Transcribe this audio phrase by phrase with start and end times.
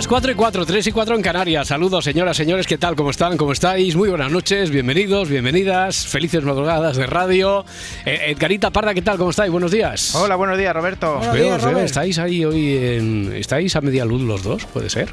[0.00, 1.68] Las 4 y 4, 3 y 4 en Canarias.
[1.68, 2.96] Saludos, señoras, señores, ¿qué tal?
[2.96, 3.36] ¿Cómo están?
[3.36, 3.94] ¿Cómo estáis?
[3.96, 7.66] Muy buenas noches, bienvenidos, bienvenidas, felices madrugadas de radio.
[8.06, 9.18] Eh, Edgarita Parda, ¿qué tal?
[9.18, 9.52] ¿Cómo estáis?
[9.52, 10.14] Buenos días.
[10.14, 11.18] Hola, buenos días, Roberto.
[11.18, 11.80] Os veo, os veo.
[11.80, 13.32] ¿Estáis ahí hoy en...
[13.34, 14.64] ¿Estáis a media luz los dos?
[14.64, 15.12] ¿Puede ser?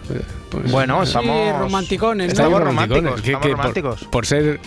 [0.50, 2.32] Pues- Bueno, Sí, estamos romanticones, ¿no?
[2.32, 3.04] Estáis estamos romanticones.
[3.12, 4.04] románticos, ¿Qué- estamos por- románticos.
[4.10, 4.60] Por, ser...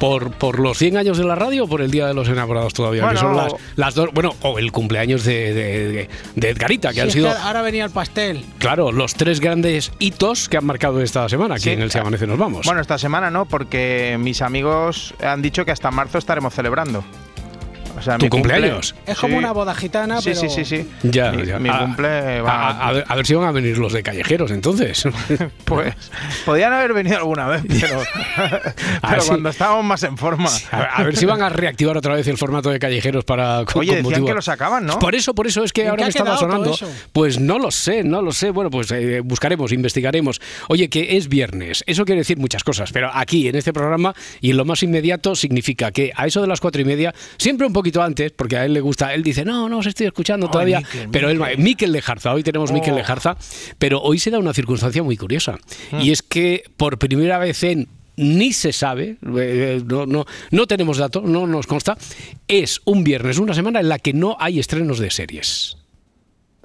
[0.00, 2.72] Por, por los 100 años de la radio o por el Día de los Enamorados
[2.74, 6.88] todavía, que son las, las dos, bueno, o el cumpleaños de, de- de- de Edgarita,
[6.88, 8.44] que Sí, han es sido, que ahora venía el pastel.
[8.58, 11.70] claro, los tres grandes hitos que han marcado esta semana, aquí Sí.
[11.70, 12.64] en el Se Amanece Nos Vamos.
[12.66, 17.04] Bueno, esta semana no, porque mis amigos han dicho que hasta marzo estaremos celebrando.
[18.00, 18.94] O sea, ¿Tu mi cumple- cumpleaños?
[19.06, 19.38] Es como Sí.
[19.38, 20.40] una boda gitana, Sí, pero...
[20.40, 20.88] sí, sí, sí.
[21.04, 21.58] Ya, mi, ya.
[21.58, 22.50] mi A- cumple va.
[22.70, 25.04] A, a ver, a ver si van a venir los de callejeros entonces.
[25.64, 25.94] Pues
[26.44, 28.02] podían haber venido alguna vez, pero,
[29.02, 30.48] Ah, cuando estábamos más en forma.
[30.70, 33.64] A ver, a ver si van a reactivar otra vez el formato de callejeros para.
[33.64, 34.98] con- Oye, con decían motivo- que lo sacaban, ¿no?
[34.98, 36.76] Por eso, por eso es que ¿En ahora ha estaba sonando.
[37.12, 38.50] Pues no lo sé, no lo sé.
[38.50, 40.40] Bueno, pues eh, buscaremos, investigaremos.
[40.68, 41.84] Oye, que es viernes.
[41.86, 45.34] Eso quiere decir muchas cosas, pero aquí en este programa y en lo más inmediato
[45.34, 48.64] significa que a eso de las cuatro y media, siempre un poquito antes, porque a
[48.64, 50.80] él le gusta, él dice, no, no os estoy escuchando todavía.
[50.80, 52.96] Miquel, pero él, Miquel Lejarza, hoy tenemos Miquel Oh.
[52.96, 53.36] Lejarza,
[53.78, 55.58] pero hoy se da una circunstancia muy curiosa.
[55.92, 56.00] Mm.
[56.00, 60.98] Y es que por primera vez en ni se sabe, eh, no, no, no tenemos
[60.98, 61.96] datos, no nos consta,
[62.48, 65.76] es un viernes, una semana en la que no hay estrenos de series.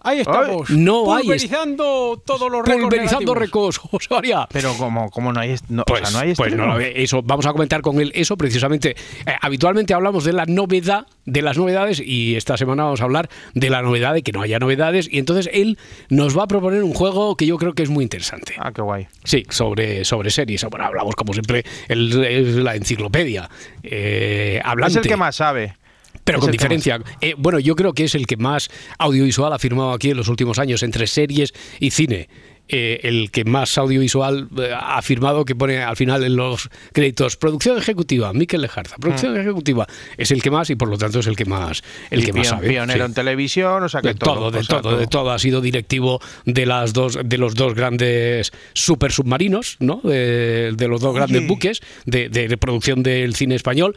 [0.06, 0.70] Ahí estamos.
[0.70, 4.48] No hay- Pulverizando todos los récords Pulverizando récords, José María.
[4.52, 7.46] Pero como, como no hay, no, Pues, o sea, no hay pues no, eso vamos
[7.46, 8.92] a comentar con él eso precisamente.
[9.26, 13.30] Eh, habitualmente hablamos de la novedad, de las novedades y esta semana vamos a hablar
[13.54, 15.78] de la novedad de que no haya novedades y entonces él
[16.10, 18.54] nos va a proponer un juego que yo creo que es muy interesante.
[18.60, 19.08] Ah, qué guay.
[19.24, 20.64] Sí, sobre, sobre series.
[20.66, 23.50] Bueno, hablamos como siempre, la enciclopedia
[23.84, 25.00] eh, hablante.
[25.00, 25.76] Es el que más sabe.
[26.24, 27.00] Pero Es con diferencia.
[27.22, 30.28] Eh, bueno, yo creo que es el que más audiovisual ha firmado aquí en los
[30.30, 32.30] últimos años, entre series y cine.
[32.68, 37.38] Eh, el que más audiovisual eh, ha firmado, que pone al final en los créditos
[37.38, 39.86] producción ejecutiva, Miquel Lejarza, producción ejecutiva,
[40.18, 42.24] es el que más y por lo tanto es el que más, el Mm.
[42.24, 42.70] Y que más sabe.
[42.70, 43.10] Pionero sí.
[43.10, 44.52] en televisión, o sea que De todo, todo.
[44.52, 45.30] de o sea, todo, de todo.
[45.30, 50.02] Ha sido directivo de las dos, de los dos grandes super submarinos, ¿no?
[50.04, 51.48] De, de los dos grandes Oye.
[51.48, 53.96] buques de, de- de producción del cine español,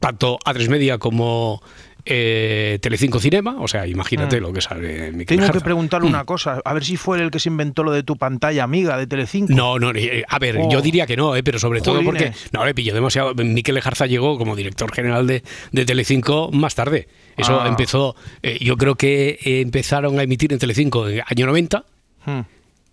[0.00, 1.62] tanto A3 Media como
[2.06, 3.56] eh, Telecinco Cinema.
[3.60, 5.40] O sea, imagínate lo que sabe Miquel Mm.
[5.40, 6.10] Tengo que preguntarle Mm.
[6.12, 8.98] una cosa, a ver si fue el que se inventó lo de tu pantalla amiga
[8.98, 9.54] de Telecinco.
[9.54, 10.68] No, no, eh, a ver, Oh.
[10.70, 13.34] yo diría que no, eh, pero sobre todo porque no le pilló demasiado.
[13.34, 17.08] Miquel Lejarza llegó como director general de, de Telecinco más tarde.
[17.38, 17.68] Eso Ah.
[17.68, 21.84] empezó, eh, yo creo que eh, empezaron a emitir en Telecinco en el año 90.
[22.26, 22.40] Hmm.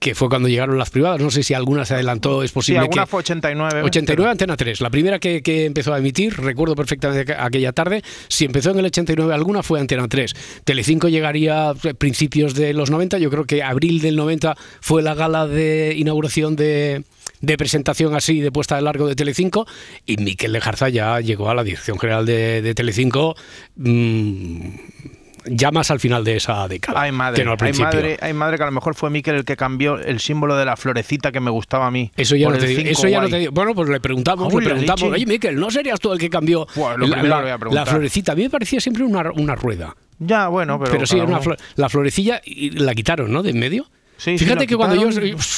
[0.01, 1.21] Que fue cuando llegaron las privadas.
[1.21, 3.07] No sé si alguna se adelantó, es Sí, posible alguna que...
[3.07, 3.83] fue 89.
[3.83, 8.01] 89 Antena 3, la primera que, que empezó a emitir, recuerdo perfectamente aqu- aquella tarde,
[8.27, 10.33] si empezó en el 89 alguna fue Antena 3.
[10.63, 15.13] Telecinco llegaría a principios de los 90, yo creo que abril del 90 fue la
[15.13, 17.03] gala de inauguración de,
[17.41, 19.67] de presentación así, de puesta de largo de Telecinco,
[20.07, 23.35] y Miquel Lejarza ya llegó a la dirección general de, de Telecinco
[23.75, 24.67] mm,
[25.45, 27.01] ya más al final de esa década.
[27.01, 27.85] Ay, madre, que no al ay, principio.
[27.93, 30.65] madre, ay, madre, que a lo mejor fue Miquel el que cambió el símbolo de
[30.65, 32.11] la florecita que me gustaba a mí.
[32.15, 33.31] Eso ya, no te, digo, 5 eso ya no guay.
[33.31, 33.51] te digo.
[33.51, 36.67] Bueno, pues le preguntamos, Uy, le preguntamos, oye, Miquel, ¿no serías tú el que cambió
[36.75, 38.33] Buah, lo la, florecita?
[38.33, 39.95] A mí me parecía siempre una, una rueda.
[40.19, 40.91] Ya, bueno, pero.
[40.91, 43.41] Pero, sí, una uno- flo- la florecilla y la quitaron, ¿no?
[43.43, 43.87] De en medio.
[44.21, 45.09] Sí, Fíjate que cuando yo,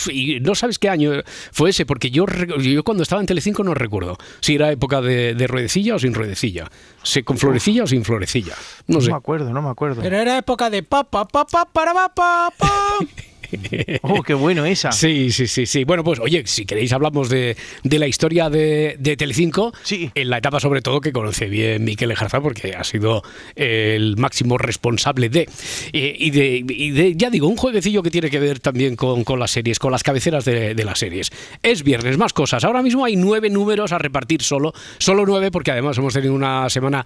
[0.09, 1.11] y no sabes qué año
[1.51, 2.25] fue ese, porque yo,
[2.61, 6.13] yo cuando estaba en Telecinco no recuerdo si era época de, de ruedecilla o sin
[6.13, 6.71] ruedecilla,
[7.03, 8.53] si con florecilla o sin florecilla,
[8.87, 9.09] no No sé.
[9.11, 10.01] me acuerdo, no me acuerdo.
[10.01, 12.99] Pero era época de pa, pa, pa, pa, para, pa, pa, pa.
[14.01, 14.91] Oh, qué bueno esa.
[14.91, 15.83] Sí, sí, sí, sí.
[15.83, 20.11] Bueno, pues oye, si queréis hablamos de, de la historia de, de Telecinco, Sí.
[20.15, 23.23] en la etapa sobre todo que conoce bien Miquel Ejarza porque ha sido
[23.55, 25.47] el máximo responsable de,
[25.93, 29.23] eh, y de, y de, ya digo, un jueguecillo que tiene que ver también con,
[29.23, 31.29] con las series, con las cabeceras de, de las series.
[31.61, 32.63] Es viernes, más cosas.
[32.63, 36.69] Ahora mismo hay nueve números a repartir solo, solo nueve porque además hemos tenido una
[36.69, 37.05] semana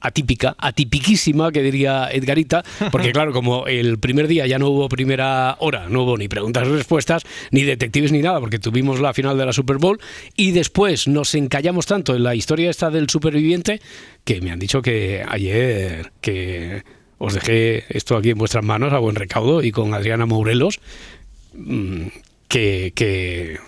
[0.00, 5.56] atípica, atipiquísima, que diría Edgarita, porque claro, como el primer día ya no hubo primera
[5.60, 9.38] hora, no hubo ni preguntas y respuestas, ni detectives ni nada, porque tuvimos la final
[9.38, 10.00] de la Super Bowl,
[10.36, 13.80] y después nos encallamos tanto en la historia esta del superviviente,
[14.24, 16.82] que me han dicho que ayer, que
[17.18, 20.80] os dejé esto aquí en vuestras manos a buen recaudo, y con Adriana Mourelos,
[21.54, 22.06] mm,
[22.48, 22.92] que...
[22.94, 23.58] que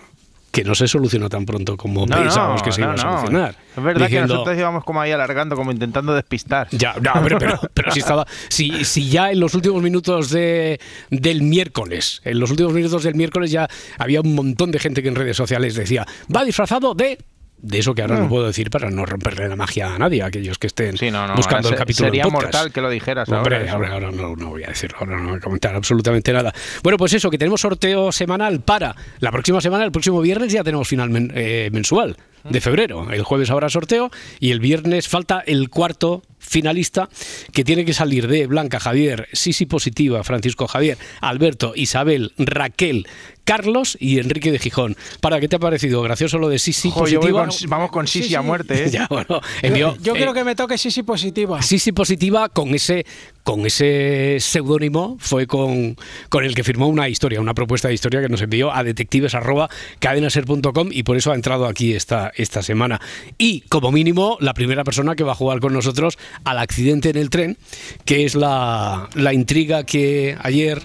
[0.53, 2.99] que no se solucionó tan pronto como No, pensábamos no, que se iba no, a
[2.99, 3.57] solucionar.
[3.77, 6.69] Es verdad Diciendo- que nosotros íbamos como ahí alargando, como intentando despistar.
[6.71, 8.27] ya, hombre, pero, pero si estaba.
[8.49, 10.79] Si, si ya en los últimos minutos de,
[11.11, 13.67] del miércoles, en los últimos minutos del miércoles ya
[13.99, 17.19] había un montón de gente que en redes sociales decía, va disfrazado de.
[17.63, 18.29] De eso que ahora no, No.
[18.29, 21.27] puedo decir para no romperle la magia a nadie, a aquellos que estén Sí, no,
[21.29, 21.37] no.
[21.37, 22.45] buscando ahora el se- capítulo Sería en podcast.
[22.55, 23.73] mortal que lo dijeras Hombre, ahora.
[23.73, 26.53] ahora, ahora no, no voy a decirlo, ahora no voy a comentar absolutamente nada.
[26.83, 30.65] Bueno, pues eso, que tenemos sorteo semanal para la próxima semana, el próximo viernes ya
[30.65, 33.09] tenemos final men- eh, mensual de febrero.
[33.13, 34.11] El jueves habrá sorteo
[34.41, 37.09] y el viernes falta el cuarto finalista
[37.53, 43.07] que tiene que salir de Blanca, Javier, Sisi Positiva, Francisco Javier, Alberto, Isabel, Raquel,
[43.45, 44.97] Carlos y Enrique de Gijón.
[45.21, 46.01] ¿Para qué te ha parecido?
[46.03, 47.47] Gracioso lo de Sisi Ojo, yo Positiva.
[47.49, 48.47] con- vamos con Sí, Sisi a sí.
[48.47, 48.91] muerte, ¿eh?
[48.93, 51.61] Ya, bueno, envió- Yo eh, quiero que me toque sí, sí positiva.
[51.63, 53.05] Sí, sí, positiva con ese
[53.45, 55.97] con ese seudónimo fue con,
[56.29, 60.89] con el que firmó una historia, una propuesta de historia que nos envió a detectives@cadenaser.com
[60.93, 63.01] y por eso ha entrado aquí esta, esta semana.
[63.39, 67.17] Y como mínimo, la primera persona que va a jugar con nosotros al accidente en
[67.17, 67.59] el tren,
[68.05, 70.83] que es la, la intriga que ayer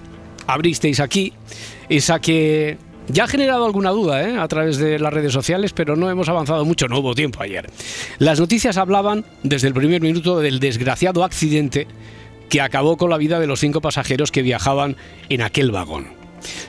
[0.47, 1.33] abristeis aquí,
[1.89, 2.77] esa que
[3.09, 4.37] ya ha generado alguna duda ¿eh?
[4.37, 7.69] a través de las redes sociales, pero no hemos avanzado mucho, no hubo tiempo ayer.
[8.19, 11.87] Las noticias hablaban desde el primer minuto del desgraciado accidente
[12.49, 14.95] que acabó con la vida de los cinco pasajeros que viajaban
[15.29, 16.07] en aquel vagón.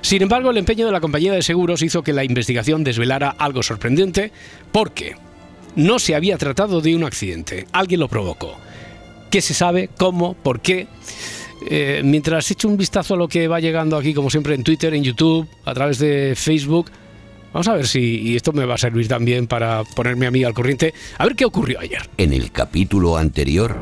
[0.01, 3.63] Sin embargo, el empeño de la compañía de seguros hizo que la investigación desvelara algo
[3.63, 4.33] sorprendente,
[4.73, 5.15] porque
[5.77, 8.57] no se había tratado de un accidente, alguien lo provocó.
[9.31, 9.91] ¿Qué se sabe?
[9.97, 10.35] ¿Cómo?
[10.35, 10.87] ¿Por qué?
[11.67, 14.95] Eh, mientras echo un vistazo a lo que va llegando aquí, como siempre, en Twitter,
[14.95, 16.91] en YouTube, a través de Facebook,
[17.53, 20.55] vamos a ver si, esto me va a servir también para ponerme a mí al
[20.55, 22.09] corriente, a ver qué ocurrió ayer.
[22.17, 23.77] En el capítulo anterior,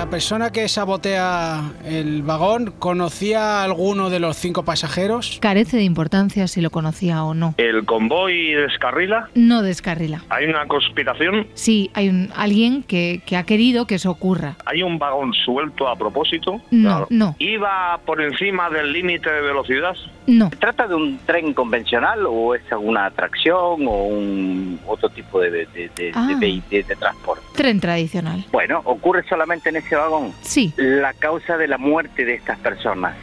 [0.00, 5.36] La persona que sabotea el vagón conocía a alguno de los cinco pasajeros.
[5.42, 7.54] Carece de importancia si lo conocía o no.
[7.58, 9.28] El convoy descarrila.
[9.34, 10.24] No descarrila.
[10.30, 11.48] Hay una conspiración.
[11.52, 14.56] Sí, hay un, alguien que, que ha querido que eso ocurra.
[14.64, 16.62] Hay un vagón suelto a propósito.
[16.70, 17.36] No, no.
[17.38, 19.94] Iba por encima del límite de velocidad.
[20.26, 25.40] No, ¿Se trata de un tren convencional o es alguna atracción o un otro tipo
[25.40, 26.26] de, de, de- de- Ah.
[26.38, 27.42] de- de- de transporte?
[27.54, 28.44] tren tradicional.
[28.52, 30.32] Bueno, ocurre solamente en ese vagón.
[30.42, 30.72] Sí.
[30.76, 33.16] La causa de la muerte de estas personas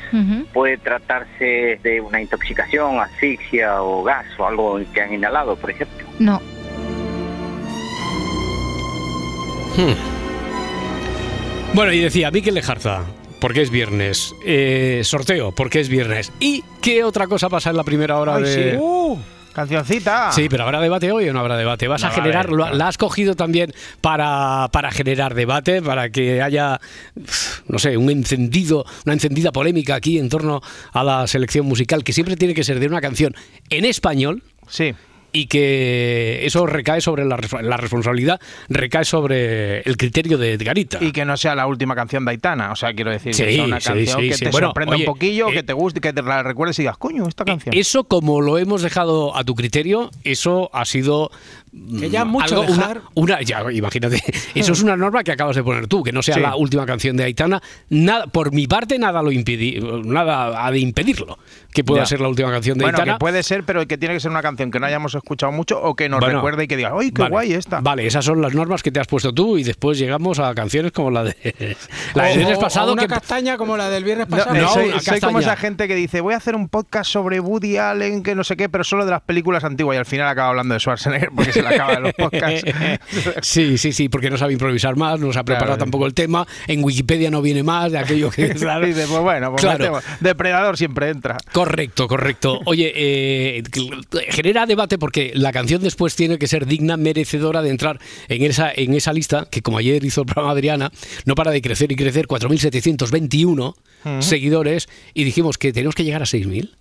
[0.53, 6.05] puede tratarse de una intoxicación, asfixia o gas o algo que han inhalado, por ejemplo.
[6.19, 6.41] No,
[11.73, 13.03] Bueno, y decía Miquel Lejarza,
[13.39, 14.33] porque es viernes.
[14.45, 16.31] Eh, sorteo, porque es viernes.
[16.39, 18.71] ¿Y qué otra cosa pasa en la primera hora Ay, de.?
[18.71, 18.77] sí.
[18.79, 19.17] Uh,
[19.57, 20.31] cancioncita.
[20.31, 21.87] Sí, pero ¿habrá debate hoy o no habrá debate?
[21.87, 26.79] ¿Vas No a generar, la has cogido también para, para generar debate, para que haya,
[27.67, 30.61] no sé, un encendido, una encendida polémica aquí en torno
[30.93, 33.35] a la selección musical, que siempre tiene que ser de una canción
[33.69, 34.93] en español Sí.
[35.37, 38.39] Y que eso recae sobre la, la responsabilidad,
[38.69, 40.97] recae sobre el criterio de Edgarita.
[41.01, 42.71] Y que no sea la última canción de Aitana.
[42.71, 44.45] O sea, quiero decir, Sí, que sea una sí, canción sí, que sí.
[44.45, 46.81] te Bueno, sorprenda oye, un poquillo, eh, que te guste, que te la recuerdes y
[46.83, 47.75] digas, coño, esta canción.
[47.77, 51.29] Eso, como lo hemos dejado a tu criterio, eso ha sido.
[51.99, 53.01] Que ya mm, mucho algo- una- dejar.
[53.13, 54.19] Una, ya, imagínate.
[54.55, 56.41] Eso es una norma que acabas de poner tú, que no sea Sí.
[56.41, 57.61] la última canción de Aitana.
[57.89, 61.37] Nada, por mi parte, nada lo impedi, nada ha de impedirlo
[61.73, 62.07] que pueda Ya.
[62.07, 63.13] ser la última canción de Bueno, Aitana.
[63.15, 65.81] que puede ser, pero que tiene que ser una canción que no hayamos escuchado mucho
[65.81, 67.81] o que nos Bueno, recuerde y que diga, ¡ay, qué vale, guay esta!
[67.81, 70.91] Vale, esas son las normas que te has puesto tú y después llegamos a canciones
[70.93, 71.35] como la de
[72.15, 74.55] la del viernes pasado o una que castaña como la del viernes No, pasado.
[74.55, 77.77] no, soy, soy como esa gente que dice, voy a hacer un podcast sobre Woody
[77.77, 80.49] Allen, que no sé qué, pero solo de las películas antiguas y al final acaba
[80.49, 82.63] hablando de Schwarzenegger porque se le acaba de los podcasts.
[83.41, 85.79] Sí, sí, sí, porque no sabe improvisar más, no se ha preparado Claro.
[85.79, 88.49] tampoco el tema, en Wikipedia no viene más de aquello que...
[88.55, 88.85] claro.
[88.85, 89.99] Dice, pues bueno, pues Claro.
[90.19, 91.37] Depredador siempre entra.
[91.51, 92.59] Correcto, correcto.
[92.65, 93.63] Oye, eh,
[94.29, 97.97] genera debate porque la canción después tiene que ser digna, merecedora de entrar
[98.27, 100.91] en esa, en esa lista que, como ayer hizo el programa Adriana,
[101.23, 103.73] no para de crecer y crecer, 4.721
[104.19, 106.71] seguidores, y dijimos que tenemos que llegar a 6.000.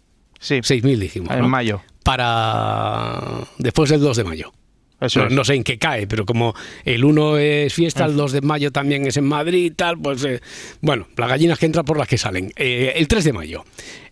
[0.40, 1.30] Sí, 6.000 dijimos.
[1.30, 1.48] en ¿no?
[1.48, 1.82] mayo.
[2.02, 4.52] Para después del 2 de mayo.
[5.00, 6.54] Eso No, no sé en qué cae, pero como
[6.84, 10.24] el 1 es fiesta, el 2 de mayo también es en Madrid y tal, pues
[10.24, 10.40] eh,
[10.80, 12.52] bueno, las gallinas que entran por las que salen.
[12.56, 13.64] Eh, el 3 de mayo.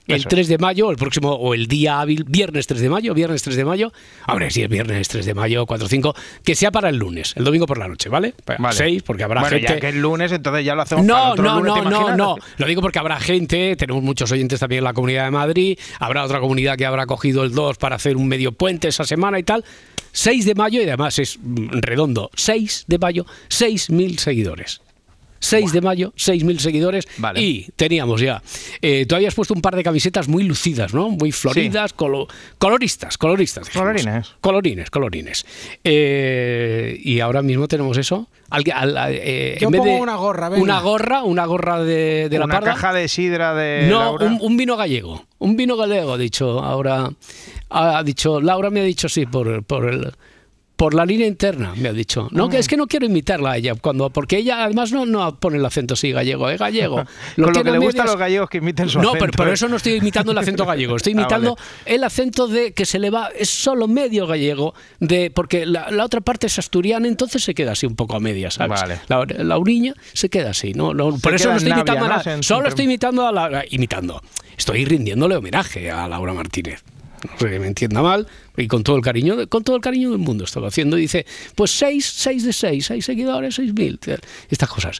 [0.06, 3.14] El Eso 3 de mayo, el próximo, o el día hábil, viernes 3 de mayo,
[3.14, 3.92] viernes 3 de mayo,
[4.38, 7.32] ver si es viernes 3 de mayo, 4 o 5, que sea para el lunes,
[7.36, 8.34] el domingo por la noche, ¿vale?
[8.44, 8.76] Para Vale.
[8.76, 9.74] 6, porque habrá bueno, gente...
[9.74, 11.90] ya que es lunes, entonces ya lo hacemos para el No, otro no, lunes, ¿te
[11.90, 12.36] no, no, no.
[12.58, 16.24] Lo digo porque habrá gente, tenemos muchos oyentes también en la Comunidad de Madrid, habrá
[16.24, 19.42] otra comunidad que habrá cogido el 2 para hacer un medio puente esa semana y
[19.42, 19.64] tal.
[20.12, 22.30] 6 de mayo y además es mm, redondo.
[22.34, 24.80] 6 de mayo, 6.000 seguidores.
[25.44, 27.40] 6 de mayo, 6.000 seguidores Vale.
[27.40, 28.42] y teníamos ya.
[28.80, 31.10] Eh, tú habías puesto un par de camisetas muy lucidas, ¿no?
[31.10, 33.66] Muy floridas, colo- coloristas, coloristas.
[33.66, 33.82] dijimos.
[33.84, 34.34] Colorines.
[34.40, 35.46] Colorines, colorines.
[35.84, 38.28] Eh, y ahora mismo tenemos eso.
[38.50, 40.62] Al- al- eh, Yo en vez pongo de- una gorra, venga.
[40.62, 42.72] Una gorra, una gorra de, de la Una parda.
[42.74, 44.26] caja de sidra de no, Laura.
[44.26, 45.24] un, un vino gallego.
[45.38, 47.10] Un vino gallego, ha dicho ahora.
[47.70, 50.12] Ha dicho, Laura me ha dicho sí, por, por el.
[50.76, 52.28] Por la línea interna, me ha dicho.
[52.32, 55.36] No, que es que no quiero imitarla a ella, cuando, porque ella además no, no
[55.36, 56.96] pone el acento así gallego, es gallego.
[57.36, 59.24] Con lo que le gusta a los gallegos que imiten su No, acento.
[59.26, 59.52] pero por ¿eh?
[59.52, 61.68] eso no estoy imitando el acento gallego, estoy Ah, imitando vale.
[61.94, 66.04] el acento de que se le va, es solo medio gallego, de porque la, la
[66.04, 68.80] otra parte es asturiana, entonces se queda así un poco a medias, ¿sabes?
[68.80, 69.00] Vale.
[69.06, 70.92] La, la uriña se queda así, ¿no?
[70.92, 72.42] No, por eso no estoy imitando a ¿no?
[72.42, 74.20] solo estoy imitando a la, imitando.
[74.56, 76.82] Estoy rindiéndole homenaje a Laura Martínez.
[77.24, 79.82] No sé que me entienda mal, y con todo el cariño, de- con todo el
[79.82, 80.98] cariño del mundo estoy haciendo.
[80.98, 83.98] Y dice, pues seis, seis de seis, seis seguidores, seis mil,
[84.50, 84.98] estas cosas.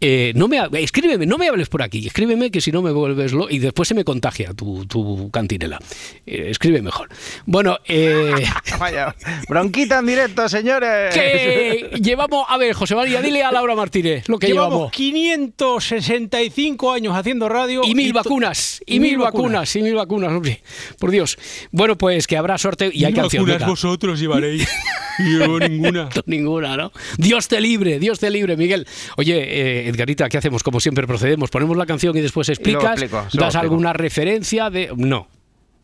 [0.00, 2.90] Eh, no me, ha- escríbeme, no me hables por aquí, escríbeme que si no me
[2.90, 5.78] vuelves lo y después se me contagia tu, tu cantinela.
[6.26, 7.08] Eh, escribe mejor.
[7.46, 8.32] Bueno, eh,
[8.78, 9.14] Vaya,
[9.48, 11.14] bronquita en directo, señores.
[11.14, 14.92] que llevamos, a ver, José María, dile a Laura Martínez lo que Llevamos llevamos.
[14.92, 17.82] 565 años haciendo radio.
[17.84, 20.62] Y mil to- vacunas, y mil vacunas, y mil vacunas, hombre.
[20.98, 21.38] Por Dios.
[21.70, 22.58] Bueno, pues que habrá
[22.92, 23.46] y hay canción.
[23.66, 24.68] vosotros llevaréis.
[25.18, 26.08] y yo ninguna.
[26.26, 26.92] Ninguna, ¿no?
[27.18, 28.86] Dios te libre, Dios te libre, Miguel.
[29.16, 30.62] Oye, eh, Edgarita, ¿qué hacemos?
[30.62, 31.50] Como siempre procedemos.
[31.50, 33.00] Ponemos la canción y después explicas.
[33.02, 34.90] explico, ¿Das alguna referencia de.?
[34.96, 35.28] No.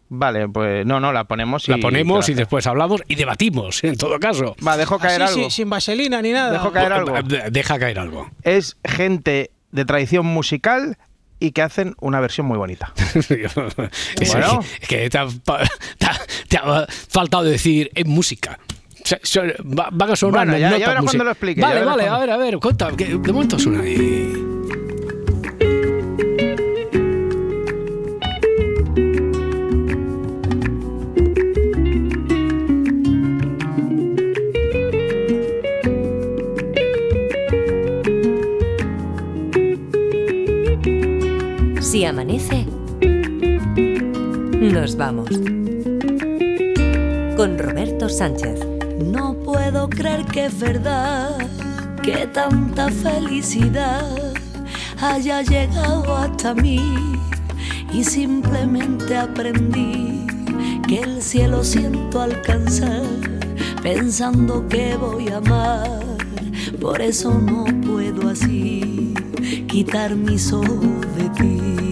[0.09, 1.73] Vale, pues no, no, la ponemos y...
[1.73, 4.55] La ponemos y después hablamos y debatimos, en todo caso.
[4.65, 5.43] Va, dejo caer Así, algo.
[5.43, 6.53] sin, sin vaselina ni nada.
[6.53, 7.15] Dejo caer algo.
[7.51, 8.31] Deja caer algo.
[8.43, 10.97] Es gente de tradición musical
[11.39, 12.93] y que hacen una versión muy bonita.
[13.15, 14.61] Es Bueno.
[14.81, 15.27] que, que te, ha,
[15.99, 18.59] te ha- te ha faltado decir en música.
[19.05, 19.21] Se-
[19.63, 22.19] va- Van a sonar Bueno, ya- ya verás cuando lo explique, Vale, vale, cuando- a
[22.21, 22.91] ver, a ver, cuenta.
[22.97, 24.33] que de momento suena ahí.
[41.97, 42.67] Si amanece,
[44.61, 45.31] nos vamos.
[47.39, 48.61] Con Roberto Sánchez.
[49.03, 51.39] No puedo creer que es verdad
[52.03, 54.05] que tanta felicidad
[55.01, 56.83] haya llegado hasta mí
[57.91, 60.27] y simplemente aprendí
[60.87, 63.05] que el cielo siento alcanzar
[63.83, 66.05] pensando que voy a amar.
[66.79, 69.15] Por eso no puedo así
[69.67, 71.86] quitar mis ojos de ti.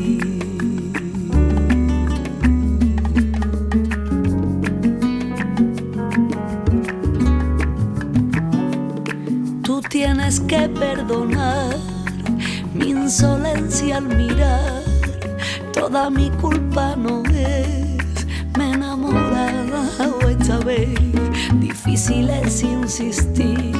[10.24, 11.76] Tienes que perdonar
[12.72, 14.82] mi insolencia al mirar.
[15.72, 18.26] Toda mi culpa no es,
[18.56, 19.84] me enamoraba
[20.30, 20.98] esta vez.
[21.60, 23.74] Difícil es insistir,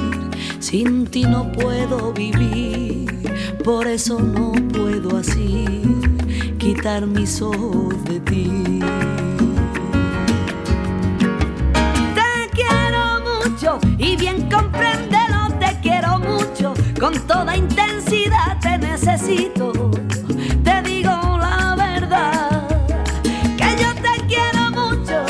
[0.58, 3.06] sin ti no puedo vivir.
[3.64, 5.82] Por eso no puedo así
[6.58, 8.80] quitar mis ojos de ti.
[12.14, 15.13] Te quiero mucho y bien quiero
[16.26, 19.72] mucho, con toda intensidad te necesito.
[20.62, 22.68] Te digo la verdad,
[23.56, 25.24] que yo te quiero mucho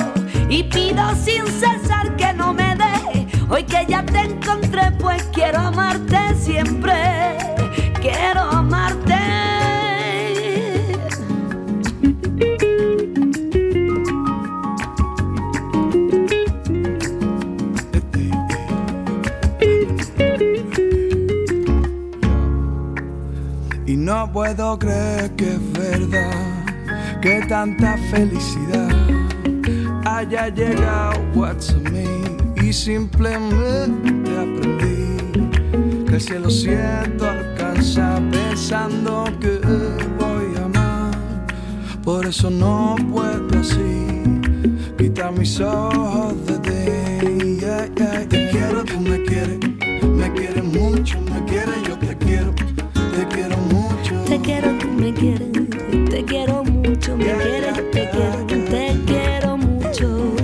[0.49, 3.43] y pido sin cesar que no me dejes.
[3.51, 6.93] Hoy que ya te encontré, pues quiero amarte siempre,
[24.35, 26.64] puedo creer que es verdad
[27.23, 28.91] que tanta felicidad
[30.05, 31.55] haya llegado a
[31.93, 32.05] mí
[32.61, 39.61] y simplemente aprendí que el cielo siento alcanza pensando que
[40.19, 41.47] voy a amar.
[42.03, 44.41] Por eso no puedo así
[44.99, 47.59] quitar mis ojos de ti.
[47.61, 49.61] Yeah, yeah, Te quiero, tú me quieres,
[50.03, 51.84] me quieres mucho, me quieres,
[58.14, 60.37] Te quiero mucho.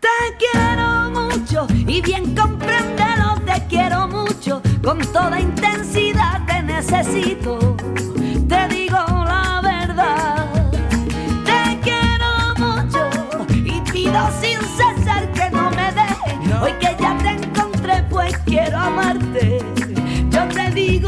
[0.00, 3.40] Te quiero mucho y bien comprendelo.
[3.46, 6.44] Te quiero mucho con toda intensidad.
[6.46, 7.76] Te necesito.
[8.46, 10.70] Te digo la verdad.
[11.46, 13.08] Te quiero mucho
[13.64, 14.53] y pido si.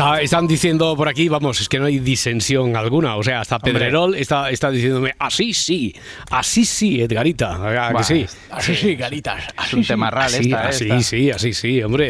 [0.00, 3.16] Está- están diciendo por aquí, vamos, es que no hay disensión alguna.
[3.16, 5.94] O sea, hasta Pedrerol está, está diciéndome, así sí,
[6.30, 7.88] así sí, Edgarita.
[7.88, 8.26] ¿a que sí?
[8.50, 9.44] Así sí, garitas.
[9.66, 11.00] Es un temarral Así, esta, así, esta.
[11.02, 12.08] sí, así sí, hombre.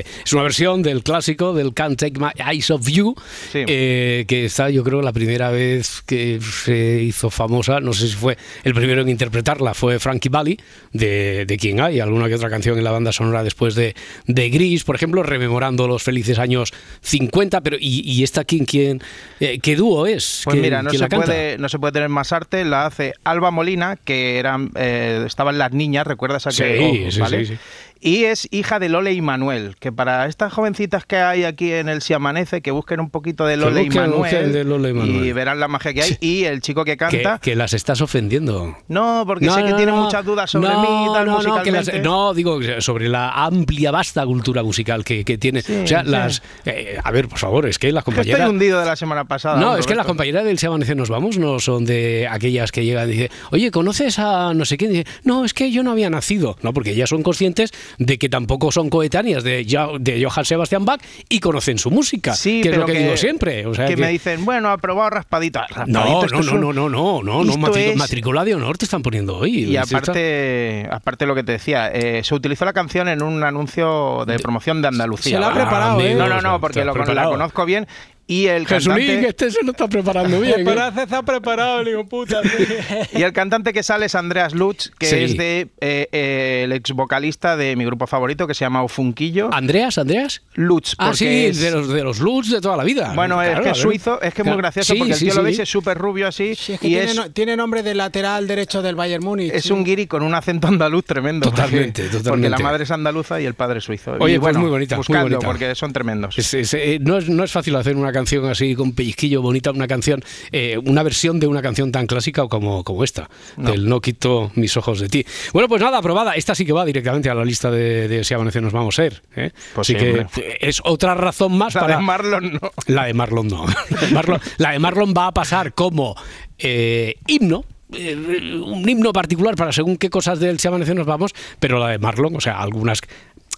[0.00, 3.14] eh, es una versión del clásico del Can't Take My Eyes Off You,
[3.50, 3.64] Sí.
[3.66, 7.80] eh, que está, yo creo, la primera vez que se hizo famosa.
[7.80, 10.58] No sé si fue el primero en interpretarla, fue Frankie Valli,
[10.92, 13.94] de, de quien hay alguna que otra canción en la banda sonora después de,
[14.26, 17.29] de Gris, por ejemplo, rememorando los felices años 50.
[17.62, 19.00] Pero, ¿y, y esta quién, quién,
[19.40, 20.42] eh, qué dúo es?
[20.44, 23.50] Pues ¿Quién- mira, no se, puede, no se puede tener más arte, la hace Alba
[23.50, 27.44] Molina, que eran, eh, estaban las niñas, ¿recuerdas a Sí, que sí, ¿vale?
[27.46, 27.60] sí, sí.
[28.00, 31.88] Y es hija de Lole y Manuel, que para estas jovencitas que hay aquí en
[31.88, 34.88] el Si Amanece, que busquen un poquito de Lole y busquen, Manuel, busquen de Lole
[34.90, 35.34] y Manuel.
[35.34, 36.16] verán la magia que hay.
[36.20, 38.76] Y el chico que canta, que las estás ofendiendo.
[38.88, 42.00] no, porque sé que tienen muchas dudas sobre mí, tal, que las- musicalmente.
[42.00, 45.60] no, digo sobre la amplia, vasta cultura musical que, que tiene.
[45.62, 46.10] Sí, o sea, sí.
[46.10, 46.42] las.
[46.64, 48.50] eh, a ver, por favor, es que las Que Estoy compañeras.
[48.50, 49.60] hundido de la semana pasada.
[49.60, 52.84] No, es que las compañeras del Se Amanece Nos Vamos no son de aquellas que
[52.84, 54.90] llegan y dicen, oye, ¿conoces a no sé quién?
[54.92, 56.56] Y dice, no, es que yo no había nacido.
[56.62, 59.64] No, porque ellas son conscientes de que tampoco son coetáneas de,
[60.00, 62.34] de Johann Sebastian Bach y conocen su música.
[62.34, 63.66] Sí, que es lo que, digo siempre.
[63.66, 65.66] O sea, que, que- me dicen, bueno, aprobado raspadita.
[65.68, 69.02] Raspadito, no, no, no, no, no, no, no, no, es- matrícula de honor te están
[69.02, 69.64] poniendo hoy.
[69.64, 73.42] Y está- aparte, aparte lo que te decía, eh, se utilizó la canción en un
[73.42, 75.36] anuncio de promoción de Andalucía.
[75.36, 76.14] Se la ha preparado, ¿eh?
[76.14, 77.86] No, no, no, porque la ha lo, la conozco bien.
[78.30, 80.60] Y el Jesulín, cantante, este se lo está preparando bien.
[80.68, 80.76] ¿eh?
[81.02, 82.40] está preparado, digo, puta.
[83.12, 85.16] y el cantante que sale es Andreas Lutz, que Sí.
[85.16, 89.50] es de eh, eh, el ex vocalista de mi grupo favorito, que se llama Ofunquillo.
[89.52, 90.42] ¿Andreas, Andreas?
[90.54, 93.12] Lutz, Ah, porque sí, es- de los, de los Lutz de toda la vida.
[93.16, 95.24] Bueno, Claro, es que es suizo, es que es muy gracioso Sí, porque el sí,
[95.24, 95.44] tío lo sí.
[95.46, 97.94] veis es súper rubio así Sí, es que y tiene, es, no- tiene nombre de
[97.96, 99.52] lateral derecho del Bayern Múnich.
[99.52, 99.72] es sí.
[99.72, 101.50] un guiri con un acento andaluz tremendo.
[101.50, 102.30] Totalmente, porque, totalmente.
[102.30, 104.12] Porque la madre es andaluza y el padre es suizo.
[104.20, 105.38] Oye, Y pues bueno, muy bonita, muy bonita.
[105.46, 106.38] porque son tremendos.
[106.38, 109.70] Es- es, eh, no, es, no es fácil hacer una canción así con pellizquillo bonita,
[109.70, 114.00] una canción, eh, una versión de una canción tan clásica como, como esta, del No
[114.00, 115.24] quito mis ojos de ti.
[115.52, 116.34] Bueno, pues nada, aprobada.
[116.34, 119.02] Esta sí que va directamente a la lista de, de Si Amanece Nos Vamos a
[119.02, 119.22] ser.
[119.36, 119.50] ¿eh?
[119.74, 120.26] Pues Así sí, que
[120.60, 121.96] es otra razón más La para...
[121.96, 122.70] de Marlon no.
[122.86, 123.64] La de Marlon no.
[123.90, 126.14] La de Marlon, la de Marlon va a pasar como
[126.58, 127.64] eh, himno.
[127.92, 128.14] eh,
[128.62, 131.98] un himno particular para según qué cosas del Se Amanece nos vamos, pero la de
[131.98, 133.00] Marlon, o sea, algunas.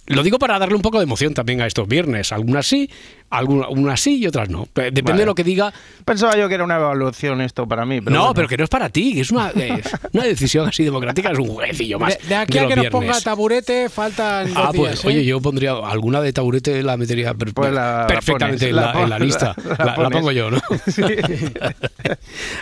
[0.07, 2.33] Lo digo para darle un poco de emoción también a estos viernes.
[2.33, 2.89] Algunas sí,
[3.29, 4.67] algunas unas sí y otras no.
[4.75, 5.19] Depende Vale.
[5.21, 5.73] de lo que diga.
[6.03, 8.01] Pensaba yo que era una evaluación esto para mí.
[8.01, 8.33] Pero no, bueno.
[8.33, 11.39] pero que no es para ti, que es una, eh, una decisión así democrática, es
[11.39, 12.17] un jueguecillo más.
[12.19, 12.91] De, de aquí de a que nos viernes.
[12.91, 15.07] ponga taburete faltan dos Ah, pues días, ¿eh?
[15.07, 18.75] oye, yo pondría alguna de taburete, la metería per- Pues la- la perfectamente pones, en,
[18.75, 19.55] la la, en la pon- lista.
[19.57, 20.11] la- la La, la pones.
[20.11, 20.61] pongo yo, ¿no?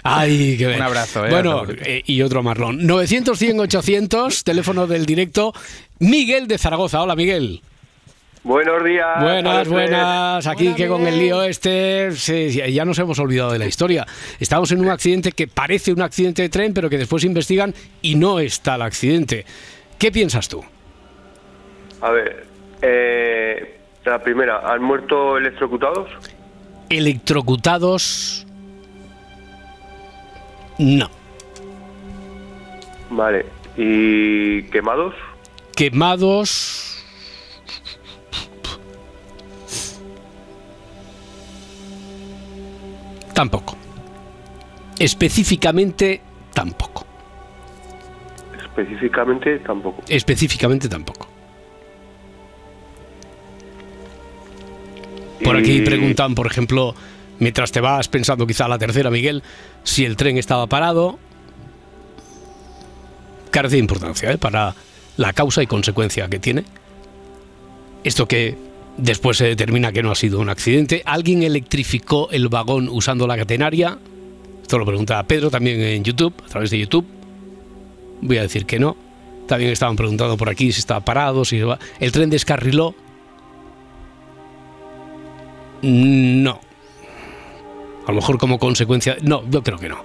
[0.03, 0.79] Ay, qué bien.
[0.79, 2.85] Un abrazo, eh, Bueno, eh, y otro Marlon.
[2.85, 5.53] 900, 100, 800, teléfono del directo.
[5.99, 7.01] Miguel de Zaragoza.
[7.01, 7.30] Hola, Miguel.
[8.43, 9.21] Buenos días.
[9.21, 10.47] Buenas, buenas.
[10.47, 14.05] Aquí Hola, que con el lío este sí, ya nos hemos olvidado de la historia.
[14.39, 18.15] Estamos en un accidente que parece un accidente de tren, pero que después investigan y
[18.15, 19.45] no está el accidente.
[19.99, 20.63] ¿Qué piensas tú?
[22.01, 22.47] A ver,
[22.81, 26.09] eh, la primera, ¿han muerto electrocutados?
[26.89, 28.47] Electrocutados.
[30.79, 31.09] No.
[33.11, 33.45] Vale.
[33.77, 35.13] ¿Y quemados?
[35.75, 36.90] Quemados.
[43.41, 43.75] Tampoco.
[44.99, 46.21] Específicamente
[46.53, 47.07] tampoco.
[48.55, 50.03] Específicamente tampoco.
[50.07, 51.27] Específicamente tampoco.
[55.43, 56.93] Por aquí preguntan, por ejemplo,
[57.39, 59.41] mientras te vas pensando quizá la tercera, Miguel,
[59.83, 61.17] si el tren estaba parado.
[63.49, 64.37] Carece de importancia ¿eh?
[64.37, 64.75] para
[65.17, 66.63] la causa y consecuencia que tiene.
[68.03, 68.55] Esto que
[68.97, 71.01] después se determina que no ha sido un accidente.
[71.05, 73.97] ¿Alguien electrificó el vagón usando la catenaria?
[74.61, 77.05] Esto lo pregunta Pedro también en YouTube, a través de YouTube.
[78.21, 78.95] Voy a decir que no.
[79.47, 81.61] También estaban preguntando por aquí si estaba parado, si
[81.99, 82.95] el tren descarriló.
[85.81, 86.59] No.
[88.05, 89.17] A lo mejor como consecuencia...
[89.21, 90.03] No, yo creo que no.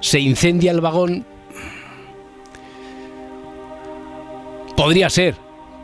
[0.00, 1.24] Se incendia el vagón...
[4.76, 5.34] Podría ser,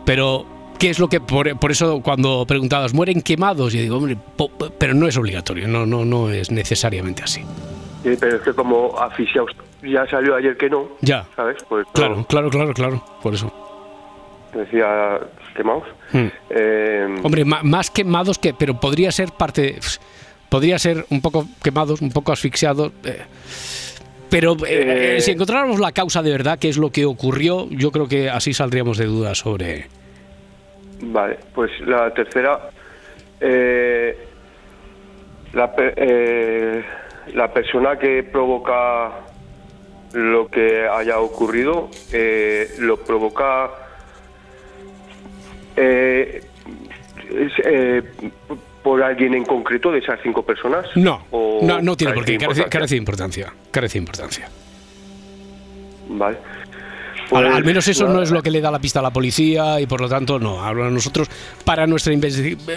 [0.05, 0.47] pero
[0.85, 3.73] ¿qué es lo que por, por eso cuando preguntabas mueren quemados?
[3.73, 7.41] Yo digo, hombre, po- pero no es obligatorio, no, no, no es necesariamente así.
[8.03, 9.51] Sí, pero es que como asfixiados
[9.83, 11.57] ya salió ayer que no, Ya, ¿sabes?
[11.71, 13.51] Pues claro, no, claro, claro, claro, por eso.
[14.55, 15.21] decía
[15.57, 15.85] quemados.
[16.13, 16.27] Hmm.
[16.51, 19.79] Eh, Hombre, ma- más quemados que, pero podría ser parte,
[20.51, 22.93] podría ser un poco quemados, un poco asfixiados.
[23.05, 23.23] eh,
[24.29, 25.21] pero eh, Eh.
[25.23, 28.53] si encontráramos la causa de verdad, qué es lo que ocurrió, yo creo que así
[28.53, 29.87] saldríamos de dudas sobre.
[31.01, 32.71] Vale, pues la tercera.
[33.41, 34.17] eh,
[35.53, 36.85] la, eh,
[37.35, 39.11] la persona que provoca
[40.13, 43.71] lo que haya ocurrido eh, lo provoca.
[45.77, 46.43] eh,
[47.31, 48.03] es, eh,
[48.83, 50.87] por alguien en concreto de esas cinco personas.
[50.95, 53.53] No, ¿O no, no tiene por qué, carece carece de importancia.
[53.71, 54.49] Carece de importancia.
[56.09, 56.37] Vale.
[57.25, 59.11] Al, Pues, al menos eso no es lo que le da la pista a la
[59.11, 60.61] policía y por lo tanto no.
[60.63, 61.29] Ahora nosotros
[61.65, 62.13] para nuestra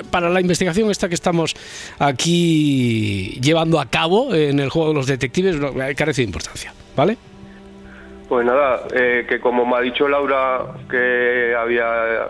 [0.09, 1.55] para la investigación esta que estamos
[1.99, 7.17] aquí llevando a cabo en el juego de los detectives eh, carece de importancia, ¿vale?
[8.27, 12.27] Pues nada, eh, que como me ha dicho Laura que había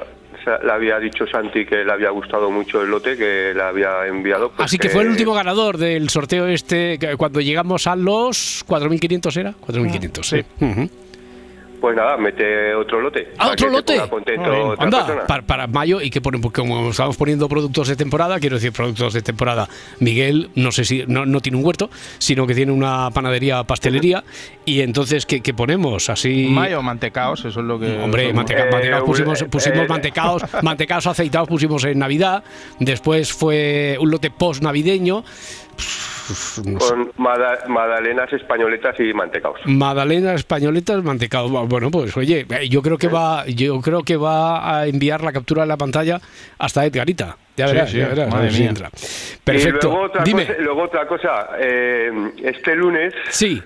[0.64, 4.50] le había dicho Santi que le había gustado mucho el lote que le había enviado.
[4.52, 9.38] pues Así que fue el último ganador del sorteo este cuando llegamos a los 4.500
[9.38, 10.46] era 4.500, sí.
[10.64, 10.90] Ujú.
[11.80, 13.30] Pues nada, mete otro lote.
[13.38, 14.00] Ah, para otro lote.
[14.80, 18.56] Anda, para, para mayo y que ponen, porque como estamos poniendo productos de temporada, quiero
[18.56, 19.68] decir productos de temporada.
[20.00, 24.24] Miguel, no sé si no, no tiene un huerto, sino que tiene una panadería, pastelería
[24.66, 26.48] y entonces qué, qué ponemos así.
[26.50, 27.96] Mayo, mantecaos, eso es lo que.
[28.00, 29.88] Hombre, manteca- Eh, mantecaos pusimos, eh, pusimos eh.
[29.88, 32.44] mantecaos, mantecaos aceitados pusimos en Navidad,
[32.80, 35.24] después fue un lote post navideño.
[36.80, 39.60] Con mada- magdalenas españoletas y mantecaos.
[39.66, 41.48] Magdalena españoletas mantecado.
[41.68, 45.64] Bueno, pues oye, yo creo que va, yo creo que va a enviar la captura
[45.64, 46.20] de la pantalla
[46.60, 47.38] hasta Edgarita.
[47.56, 48.70] Ya verás, sí, ya verás, a madre ver si mía.
[48.70, 48.90] entra.
[48.94, 49.88] Y Perfecto.
[49.90, 50.46] luego otra Dime.
[50.46, 52.12] cosa, luego otra cosa eh,
[52.44, 53.62] este lunes Sí.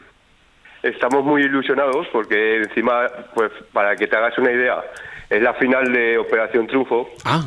[0.81, 4.81] estamos muy ilusionados porque encima, pues para que te hagas una idea,
[5.29, 7.09] es la final de Operación Triunfo.
[7.25, 7.43] Ah.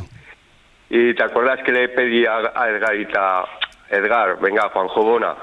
[0.90, 3.44] Y te acuerdas que le pedí a, a Edgarita,
[3.90, 5.34] Edgar, venga, Juanjo Bona.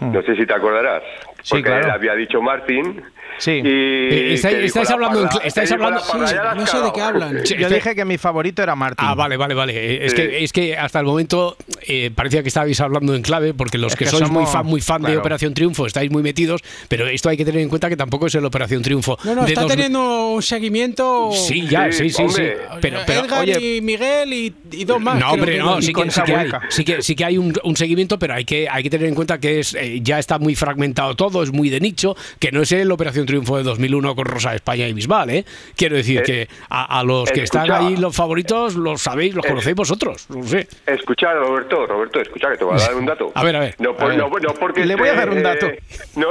[0.00, 1.02] No sé si te acordarás.
[1.02, 1.30] Hmm.
[1.42, 1.86] Sí, porque claro.
[1.88, 3.02] le había dicho Martín.
[3.38, 3.50] Sí.
[3.52, 7.40] Y Eh, estáis- hablando en estáis Sí, no sé de qué hablan.
[7.46, 9.06] Sí, Yo este- dije que mi favorito era Martín.
[9.08, 9.72] Ah, vale, vale, vale.
[9.74, 10.16] Eh, Es, Sí.
[10.16, 13.92] que, es que hasta el momento eh, parecía que estabais hablando en clave, porque los
[13.92, 15.14] Es que, que sois muy fan, muy fan de.
[15.24, 18.34] Operación Triunfo estáis muy metidos, pero esto hay que tener en cuenta que tampoco es
[18.34, 19.16] el Operación Triunfo.
[19.24, 21.30] No, no, de está dos- teniendo un seguimiento.
[21.32, 22.42] Sí, ya, sí, Sí, sí.
[22.80, 25.18] Pero, pero, Edgar oye, y Miguel y, y dos más.
[25.18, 26.60] No, hombre, no, sí que, sí, que hay, Samuelca.
[26.68, 29.14] sí, que, sí que hay un, un seguimiento, pero hay que, hay que tener en
[29.14, 32.62] cuenta que es eh, ya está muy fragmentado todo, es muy de nicho, que no
[32.62, 35.44] es el Operación Triunfo de 2001 con Rosa España y Bisbal, ¿eh?
[35.76, 39.44] Quiero decir Eh, que a, a los que están ahí los favoritos, los sabéis, los
[39.44, 40.66] Eh, conocéis vosotros, no sé.
[40.86, 43.32] Escucha, Roberto, Roberto, escucha que te voy a dar un dato.
[43.34, 44.18] A ver, a ver, No, por- a ver.
[44.18, 45.66] no, no porque Le voy a dar un dato.
[45.66, 45.80] eh,
[46.16, 46.28] no,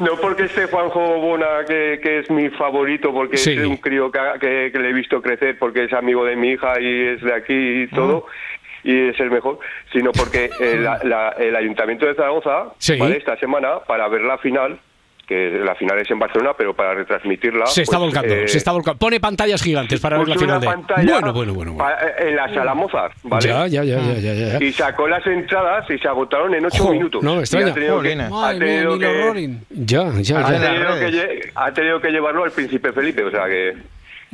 [0.00, 3.52] no porque esté Juanjo Bona, que, que es mi favorito, porque Sí.
[3.52, 6.50] es un crío que, que- que le he visto crecer, porque es amigo de mi
[6.52, 8.26] hija y es de aquí y todo.
[8.84, 9.60] Y es el mejor,
[9.92, 12.96] sino porque eh, la- la- el Ayuntamiento de Zaragoza, Sí.
[12.98, 13.16] ¿vale?
[13.16, 14.80] esta semana, para ver la final,
[15.26, 17.66] que la final es en Barcelona, pero para retransmitirla.
[17.66, 18.98] Se está pues, volcando, eh, se está volcando.
[18.98, 20.66] Pone pantallas gigantes para ver la final de.
[20.66, 21.78] Bueno, bueno, bueno.
[22.18, 23.48] en la sala Mozart, ¿vale?
[23.48, 24.64] Ya, ya, ya, ya, ya, ya.
[24.64, 27.22] Y sacó las entradas y se agotaron en ocho Jo, minutos.
[27.22, 27.68] no extraña.
[27.68, 28.54] Ha tenido que, ha
[29.34, 29.58] que-.
[29.70, 33.76] Ya, ya, ha tenido que ha tenido que llevarlo al príncipe Felipe, o sea que...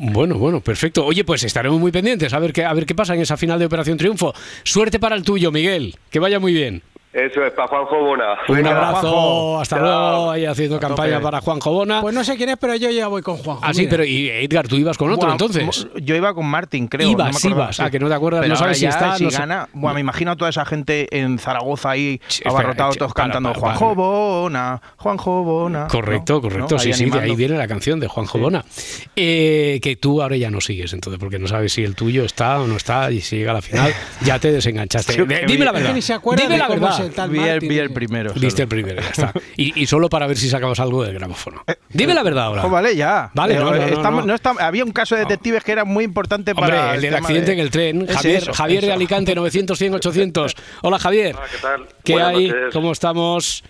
[0.01, 1.05] Bueno, bueno, perfecto.
[1.05, 3.59] Oye, pues estaremos muy pendientes a ver qué, a ver qué pasa en esa final
[3.59, 4.33] de Operación Triunfo.
[4.63, 5.97] Suerte para el tuyo, Miguel.
[6.11, 6.83] Que vaya muy bien.
[7.11, 8.25] Eso es, para Juanjo Bona.
[8.49, 9.61] Un abrazo, Juanjo.
[9.61, 9.85] hasta Chao.
[9.85, 11.23] luego, ahí haciendo campaña tope.
[11.25, 12.01] para Juanjo Bona.
[12.03, 13.63] Pues no sé quién es, pero yo ya voy con Juanjo.
[13.65, 15.89] ah, sí, pero y Edgar, tú ibas con otro Buah, entonces.
[16.03, 17.09] Yo iba con Martín, creo.
[17.09, 17.81] Ibas, no me acordaba, ibas.
[17.81, 19.69] Ah, que no te acuerdas, Pero no sabes si está, Si no sé- gana.
[19.73, 23.25] Buah, me imagino a toda esa gente en Zaragoza ahí Ch, abarrotados espera, todos para,
[23.25, 23.95] cantando para, Juanjo para.
[23.95, 25.87] Bona, Juanjo Bona.
[25.89, 26.41] Correcto, ¿no?
[26.43, 26.75] correcto.
[26.75, 26.79] ¿no?
[26.79, 27.37] Sí, sí, de ahí animando.
[27.37, 28.63] viene la canción de Juanjo Bona.
[29.17, 32.61] Eh, que tú ahora ya no sigues, entonces, porque no sabes si el tuyo está
[32.61, 33.95] o no está, y si llega a la final,
[34.25, 35.17] ya te desenganchaste.
[35.17, 35.95] Que Dime la verdad.
[35.95, 36.98] Dime de la verdad.
[37.03, 37.95] Es el tal Vi el, vi el ese.
[37.95, 38.33] primero.
[38.35, 38.63] Viste solo.
[38.63, 39.33] el primero, ya está.
[39.57, 41.65] Y, y solo para ver si sacabas algo del gramófono.
[41.91, 42.63] Dime la verdad ahora.
[42.63, 43.31] Ojo, vale, ya.
[43.35, 44.35] Vale, no, no, no, estamos- no.
[44.35, 46.95] estamos- había un caso de detectives que era muy importante Hombre, para.
[46.95, 48.07] el del accidente de- en el tren.
[48.07, 48.95] Javier, eso, Javier de eso.
[48.97, 50.55] Alicante, 900, 100, 800.
[50.83, 51.35] Hola, Javier.
[51.37, 51.87] Hola, ¿qué tal?
[52.05, 52.49] ¿Qué Buenas hay?
[52.49, 52.75] noches.
[52.75, 53.65] ¿Cómo estamos?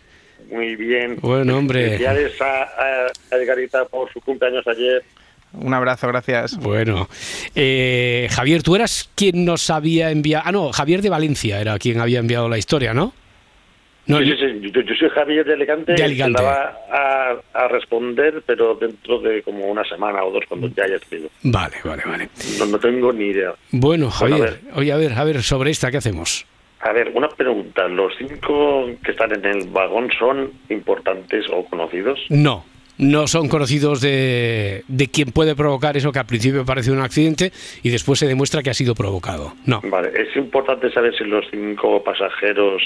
[0.50, 1.18] Muy bien.
[1.20, 1.84] Bueno, hombre.
[1.84, 5.04] Felicidades a, a Edgarita por su cumpleaños ayer.
[5.52, 6.56] Un abrazo, gracias.
[6.58, 7.08] Bueno,
[7.54, 10.44] eh, Javier, tú eras quien nos había enviado.
[10.46, 13.12] Ah, no, Javier de Valencia era quien había enviado la historia, ¿no?
[14.06, 14.70] No, sí, sí, sí.
[14.72, 15.92] Yo, yo soy Javier de Alicante.
[15.92, 16.42] De Alicante.
[16.42, 20.96] va a, a responder, pero dentro de como una semana o dos, cuando ya haya
[20.96, 21.28] escrito.
[21.42, 22.28] Vale, vale, vale.
[22.58, 23.52] No, no tengo ni idea.
[23.70, 24.74] Bueno, Bueno, a Javier, ver.
[24.76, 26.46] oye, a ver, a ver, sobre esta, ¿qué hacemos?
[26.80, 27.86] A ver, una pregunta.
[27.88, 32.18] ¿Los cinco que están en el vagón son importantes o conocidos?
[32.30, 32.64] No,
[32.98, 37.52] no son conocidos de, de quién puede provocar eso que al principio parece un accidente
[37.82, 39.54] y después se demuestra que ha sido provocado.
[39.64, 39.80] No.
[39.84, 42.82] Vale, es importante saber si los cinco pasajeros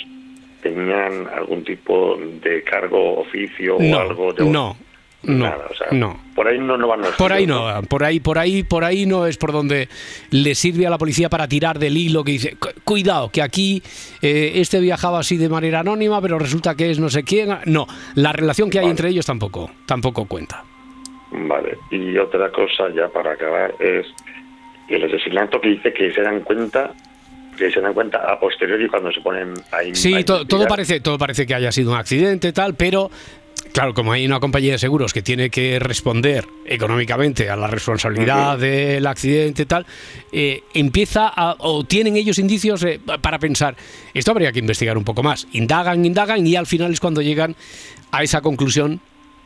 [0.62, 4.44] tenían algún tipo de cargo, oficio o algo de...
[4.44, 4.76] no,
[5.24, 6.18] no, Nada, o sea, no.
[6.34, 9.06] Por ahí no, no van los Por ahí no, por ahí, por ahí, por ahí
[9.06, 9.88] no es por donde
[10.30, 13.82] le sirve a la policía para tirar del hilo que dice, "Cu- cuidado, que aquí
[14.20, 17.56] eh, este viajaba así de manera anónima, pero resulta que es no sé quién.
[17.66, 20.64] No, la relación que hay entre ellos tampoco, tampoco cuenta.
[21.30, 24.06] Vale, y otra cosa ya para acabar es
[24.88, 26.92] el asesinato que dice que se dan cuenta
[27.56, 31.00] que se dan cuenta a posteriori cuando se ponen a in- Sí, to- todo parece,
[31.00, 33.10] todo parece que haya sido un accidente tal, pero
[33.72, 38.58] claro, como hay una compañía de seguros que tiene que responder económicamente a la responsabilidad
[38.58, 39.86] del accidente tal,
[40.30, 43.76] eh, empieza a, o tienen ellos indicios eh, para pensar
[44.14, 45.46] esto habría que investigar un poco más.
[45.52, 47.56] Indagan, indagan y al final es cuando llegan
[48.10, 49.00] a esa conclusión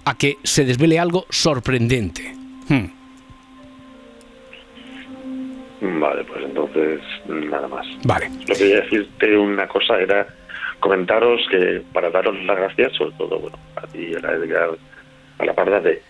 [0.05, 2.35] a que se desvele algo sorprendente.
[2.69, 2.87] Hmm.
[6.01, 7.87] Vale, pues entonces nada más.
[8.05, 8.29] Vale.
[8.29, 10.27] Lo que quería decirte una cosa era
[10.81, 14.71] comentaros que para daros las gracias, sobre todo bueno, a ti, a la Edgar,
[15.39, 16.03] a la parda de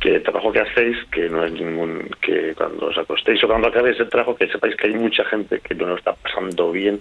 [0.00, 3.68] que el trabajo que hacéis, que no es ningún, que cuando os acostéis o cuando
[3.68, 7.00] acabéis el trabajo, que sepáis que hay mucha gente que no lo está pasando bien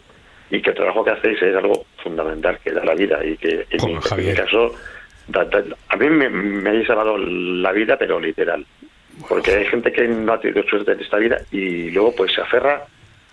[0.52, 3.66] y que el trabajo que hacéis es algo fundamental, que da la vida y que
[3.70, 4.00] en, mi, en
[4.32, 4.74] mi caso,
[5.28, 8.66] da- da- a mí me, me habéis salvado la vida, pero literal.
[9.30, 12.42] Porque hay gente que no ha tenido suerte en esta vida y luego pues se
[12.42, 12.86] aferra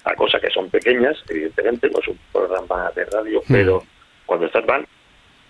[0.06, 3.82] a cosas que son pequeñas, evidentemente, pues un programa de radio, pero
[4.24, 4.86] cuando estás mal,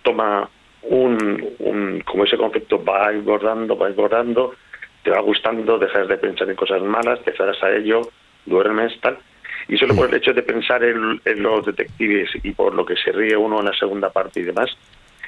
[0.03, 0.49] toma
[0.83, 4.55] un, un, como ese concepto va engordando, va engordando,
[5.05, 8.01] te va gustando, dejas de pensar en cosas malas, te aferras a ello,
[8.47, 9.19] duermes, tal.
[9.69, 12.97] Y solo por el hecho de pensar en, en los detectives y por lo que
[12.97, 14.71] se ríe uno en la segunda parte y demás,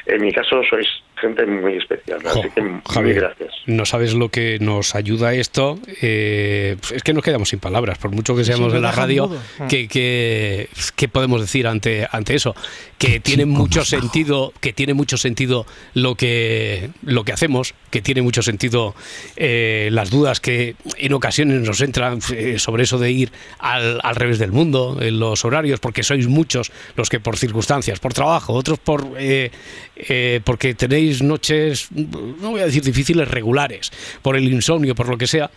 [0.07, 0.89] en mi caso sois
[1.19, 3.55] gente muy especial, así que Javier, gracias.
[3.67, 5.79] no sabes lo que nos ayuda esto.
[6.03, 8.93] eh, pues es que nos quedamos sin palabras, por mucho que Sí, seamos de la
[8.93, 9.41] radio, mudo.
[9.69, 12.55] que, que, ¿qué podemos decir ante, ante eso?
[12.99, 18.23] Que tiene mucho sentido, que tiene mucho sentido lo que, lo que hacemos, que tiene
[18.23, 18.95] mucho sentido
[19.37, 24.17] eh, las dudas que en ocasiones nos entran eh, sobre eso de ir al, al
[24.17, 28.53] revés del mundo, en los horarios, porque sois muchos los que por circunstancias, por trabajo,
[28.53, 29.51] otros por eh,
[29.97, 33.91] eh, porque tenéis noches, no voy a decir difíciles, regulares,
[34.23, 35.51] por el insomnio, por lo que sea,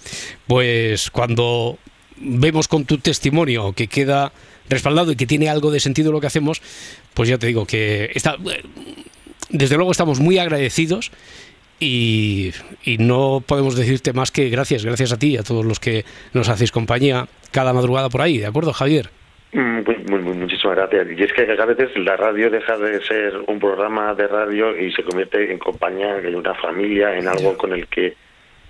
[0.47, 1.77] pues cuando
[2.17, 4.31] vemos con tu testimonio que queda
[4.69, 6.61] respaldado y que tiene algo de sentido lo que hacemos,
[7.13, 8.37] pues ya te digo que está,
[9.49, 11.11] desde luego estamos muy agradecidos
[11.79, 12.51] y,
[12.83, 16.05] y no podemos decirte más que gracias, gracias a ti y a todos los que
[16.33, 19.20] nos hacéis compañía cada madrugada por ahí, ¿de acuerdo, Javier?
[19.53, 21.07] Mm, Muy, muy, muy- muchísimas gracias.
[21.17, 24.91] Y es que a veces la radio deja de ser un programa de radio y
[24.93, 28.15] se convierte en compañía, en una familia, en algo con el que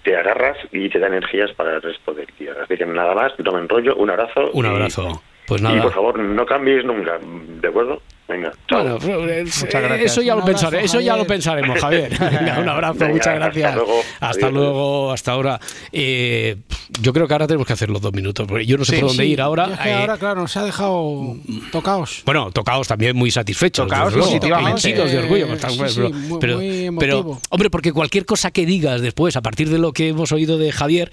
[0.03, 2.53] te agarras y te da energías para el resto del día.
[2.63, 4.49] Así que nada más, no me enrollo, un abrazo.
[4.53, 5.21] Un y- abrazo.
[5.47, 5.81] Pues Y nada.
[5.83, 8.01] por favor, no cambies nunca, ¿de acuerdo?
[8.31, 8.97] Venga, chao.
[8.99, 10.01] Bueno, eh, gracias.
[10.13, 12.09] eso ya lo abrazo, pensaré, eso ya lo pensaremos, Javier.
[12.19, 13.75] Venga, un abrazo, Venga, muchas hasta gracias.
[13.75, 14.01] luego.
[14.21, 14.53] Hasta Adiós.
[14.53, 15.59] luego, hasta ahora.
[15.91, 16.55] Eh,
[17.01, 19.01] yo creo que ahora tenemos que hacer los dos minutos, porque yo no sé Sí,
[19.01, 19.31] por dónde sí.
[19.31, 19.67] ir ahora.
[19.69, 21.35] Y es que Eh, ahora, claro, nos ha dejado
[21.73, 22.21] tocaos.
[22.25, 23.85] bueno, tocaos también muy satisfechos.
[23.87, 24.93] Tocaos positivamente.
[24.93, 25.45] de orgullo.
[25.53, 27.41] Eh, sí, sí, pero- muy- pero, muy pero, emotivo.
[27.49, 30.71] hombre, porque cualquier cosa que digas después, a partir de lo que hemos oído de
[30.71, 31.11] Javier,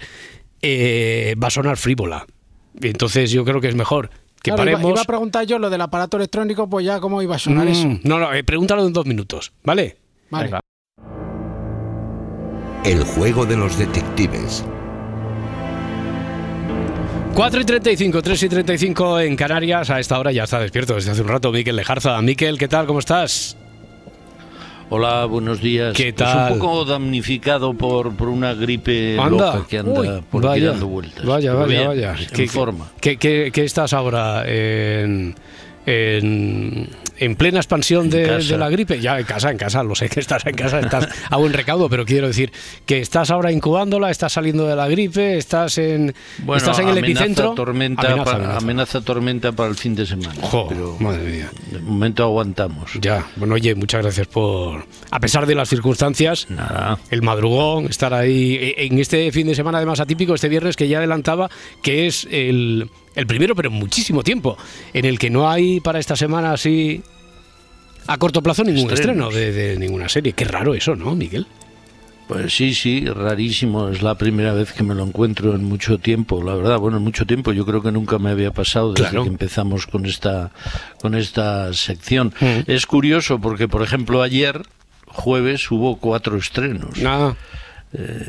[0.61, 2.25] eh, va a sonar frívola.
[2.81, 4.09] Y Entonces yo creo que es mejor
[4.41, 4.91] que Claro, iba, paremos.
[4.91, 7.69] iba a preguntar yo lo del aparato electrónico, pues ya cómo iba a sonar Mm,
[7.71, 7.87] eso.
[8.03, 9.97] No, no, eh, pregúntalo en dos minutos, ¿vale?
[10.29, 10.51] Vale.
[12.85, 14.63] El juego de los detectives.
[17.35, 19.89] 4 y 35, 3 y 35 en Canarias.
[19.89, 22.21] A esta hora ya está despierto desde hace un rato Miquel Lejarza.
[22.21, 22.85] Miquel, ¿qué tal?
[22.85, 23.55] ¿Cómo estás?
[24.91, 25.93] Hola, buenos días.
[25.95, 26.53] ¿Qué Pues tal?
[26.53, 29.29] un poco damnificado por, por una gripe Anda.
[29.57, 31.25] loca que anda Uy, por aquí vaya, dando vueltas.
[31.25, 32.15] Vaya, vaya, bien, vaya.
[32.33, 32.89] ¿Qué, forma.
[32.99, 35.35] qué- qué- qué estás ahora en,
[35.89, 38.99] en, en plena expansión de, la gripe.
[38.99, 41.89] Ya en casa, en casa, lo sé que estás en casa, estás a buen recaudo,
[41.89, 42.51] pero quiero decir
[42.85, 46.97] que estás ahora incubándola, estás saliendo de la gripe, estás en, Bueno, estás en el
[46.99, 47.53] amenaza epicentro.
[47.55, 48.57] Tormenta Amenaza, para, amenaza.
[48.57, 50.33] amenaza tormenta para el fin de semana.
[50.69, 51.51] pero madre mía.
[51.71, 52.91] De momento aguantamos.
[53.01, 56.47] Ya, bueno, oye, muchas gracias por, a pesar de las circunstancias,
[57.09, 60.87] el madrugón, estar ahí e- en este fin de semana además atípico, este viernes que
[60.87, 61.49] ya adelantaba,
[61.81, 64.57] que es el, el primero, pero en muchísimo tiempo,
[64.93, 67.01] en el que no hay para esta semana así
[68.07, 69.27] a corto plazo ningún Estrenos.
[69.27, 70.33] estreno de, de ninguna serie.
[70.33, 71.45] Qué raro eso, ¿no, Miguel?
[72.27, 73.89] Pues sí, sí, rarísimo.
[73.89, 76.43] Es la primera vez que me lo encuentro en mucho tiempo.
[76.43, 77.51] La verdad, bueno, en mucho tiempo.
[77.53, 79.23] Yo creo que nunca me había pasado desde Claro.
[79.23, 80.51] que empezamos con esta,
[81.01, 82.31] con esta sección.
[82.67, 84.61] Es curioso porque, por ejemplo, ayer,
[85.07, 86.99] jueves, hubo cuatro estrenos.
[87.03, 87.33] Ah.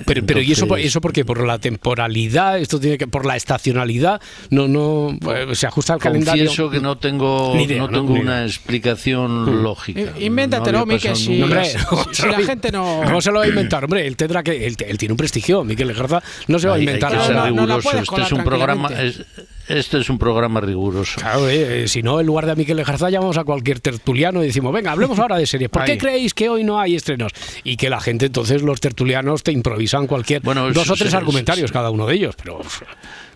[0.06, 1.24] Pero, pero ¿y eso, por- entonces- eso por qué?
[1.24, 2.58] ¿Por la temporalidad?
[2.58, 4.20] ¿Esto tiene que por la estacionalidad?
[4.48, 6.44] No, no, eh, se ajusta al calendario.
[6.46, 7.98] Confieso que no tengo, idea, no ¿no?
[7.98, 10.00] tengo una explicación lógica.
[10.18, 11.64] I- Invéntatelo, No Miquel, si, nunca.
[11.64, 11.76] si-
[12.12, 13.02] si la gente no...
[13.04, 13.84] ¿Cómo se lo va a inventar?
[13.84, 14.66] Hombre, él tendrá que.
[14.66, 16.22] Él, él tiene un prestigio, Miguel Legarza.
[16.48, 17.46] No se va a Hay- hay inventar que ser nada.
[17.48, 17.90] riguroso.
[17.98, 19.22] este es un programa, es-
[19.68, 21.20] este es un programa riguroso.
[21.20, 24.46] Claro, eh, si no, en lugar de a Miquel Lejarza llamamos a cualquier tertuliano y
[24.48, 25.70] decimos, venga, hablemos ahora de series.
[25.70, 25.98] ¿Por qué Ahí.
[25.98, 27.30] creéis que hoy no hay estrenos?
[27.62, 31.14] Y que la gente, entonces, los tertulianos te improvisan cualquier Bueno, dos o tres es-
[31.14, 32.36] argumentarios cada uno de ellos.
[32.36, 32.60] Pero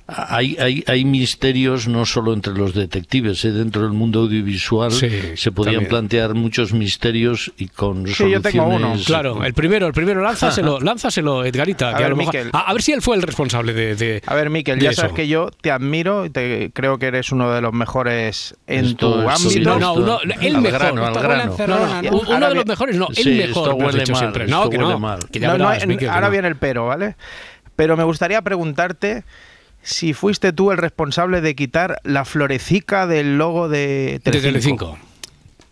[0.07, 3.53] Hay, hay, hay misterios no solo entre los detectives, ¿eh?
[3.53, 5.89] dentro del mundo audiovisual Sí, se podían también.
[5.89, 8.97] plantear muchos misterios y con Sí, yo tengo uno.
[9.07, 11.89] Claro, el primero, el primero, lánzaselo, lánzaselo, Edgarita.
[11.89, 12.51] A que a, ver, lo mejor- Miquel.
[12.53, 13.97] a, a ver si él fue el responsable de.
[13.97, 15.01] de- A ver, Miquel, ya eso.
[15.01, 18.85] sabes que yo te admiro y te, creo que eres uno de los mejores en
[18.85, 19.71] Esto- tu esto- ámbito.
[19.71, 20.79] No, no, uno- el al mejor.
[20.81, 21.53] grano, al Esto grano.
[21.55, 23.69] huele a No, no, Y uno ahora de los mejores, no, el Sí, mejor.
[23.71, 24.45] esto huele mal, siempre.
[24.45, 24.99] esto No, que huele no.
[24.99, 25.19] mal.
[25.33, 26.33] Que ya No, no, verás, en- Miquel, que ahora no.
[26.33, 27.17] viene el pero, ¿vale?
[27.75, 29.25] Pero me gustaría preguntarte
[29.85, 34.49] si fuiste tú el responsable de quitar la florecica del logo de De Telecinco.
[34.51, 34.99] Telecinco.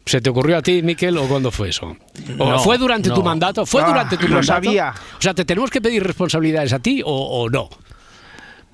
[0.04, 1.96] ¿Se te ocurrió a ti, Miquel, o cuándo fue eso?
[2.38, 3.64] ¿O No, fue durante tu mandato?
[3.64, 4.46] ¿Fue Ah, durante tu lo mandato?
[4.54, 4.92] sabía.
[5.18, 7.68] O sea, ¿te tenemos que pedir responsabilidades a ti o, o no?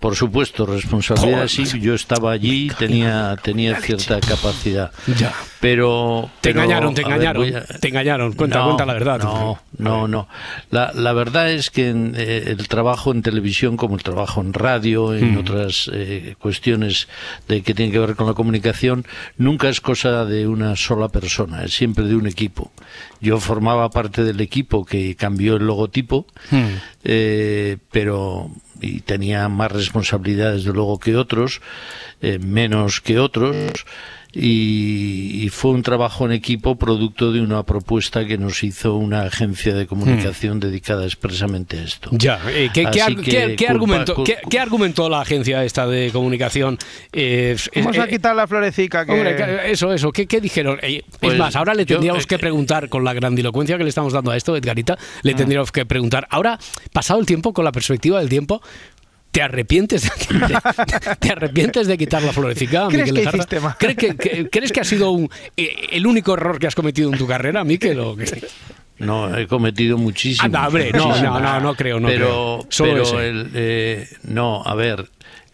[0.00, 1.48] Por supuesto, responsabilidad Joder.
[1.66, 4.92] sí, yo estaba allí, tenía, tenía cierta capacidad.
[5.18, 5.32] Ya.
[5.60, 7.56] Pero, Te pero, engañaron, te ver, engañaron.
[7.56, 8.32] a- Te engañaron.
[8.34, 9.18] Cuenta, No, cuenta la verdad.
[9.20, 10.28] No, no, no.
[10.70, 14.52] La, la verdad es que en, eh, el trabajo en televisión, como el trabajo en
[14.52, 15.38] radio, en Mm.
[15.38, 17.08] otras eh, cuestiones
[17.48, 19.04] de que tienen que ver con la comunicación,
[19.36, 22.70] nunca es cosa de una sola persona, es siempre de un equipo.
[23.20, 26.66] Yo formaba parte del equipo que cambió el logotipo, Hmm.
[27.02, 28.48] eh, pero
[28.80, 31.60] y tenía más responsabilidad desde luego que otros,
[32.20, 33.86] eh, menos que otros.
[34.30, 39.22] Y, y fue un trabajo en equipo producto de una propuesta que nos hizo una
[39.22, 42.10] agencia de comunicación dedicada expresamente a esto.
[42.12, 45.86] Ya, eh, ¿qué, qué que qué- culpa- argumentó, cul- qué- qué argumentó la agencia esta
[45.86, 46.76] de comunicación?
[47.12, 49.12] Eh, Vamos eh, a quitar la florecica que...
[49.12, 50.12] Hombre, eso, eso.
[50.12, 50.78] ¿Qué, qué dijeron?
[50.82, 53.82] Eh, Pues es más, ahora le yo, tendríamos eh, que preguntar, con la grandilocuencia que
[53.84, 55.36] le estamos dando a esto, Edgarita, le Ah.
[55.36, 56.58] tendríamos que preguntar, ahora,
[56.92, 58.60] pasado el tiempo, con la perspectiva del tiempo,
[59.38, 60.58] ¿te arrepientes de, de-
[61.20, 63.76] te arrepientes de quitar la florecica, ¿Crees Miquel que hiciste mal?
[63.78, 67.12] ¿Crees que, que- ¿Crees que ha sido un- eh, el único error que has cometido
[67.12, 68.00] en tu carrera, Miquel?
[68.00, 68.16] o?
[68.98, 70.44] No, he cometido muchísimos.
[70.44, 72.26] Anda, hombre, no, no, no, no creo, no pero,
[72.62, 72.66] creo.
[72.68, 75.08] Solo pero el, eh, no, a ver,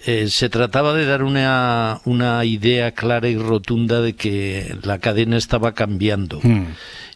[0.06, 5.36] eh, se trataba de dar una, una idea clara y rotunda de que la cadena
[5.36, 6.40] estaba cambiando.
[6.42, 6.68] Hmm.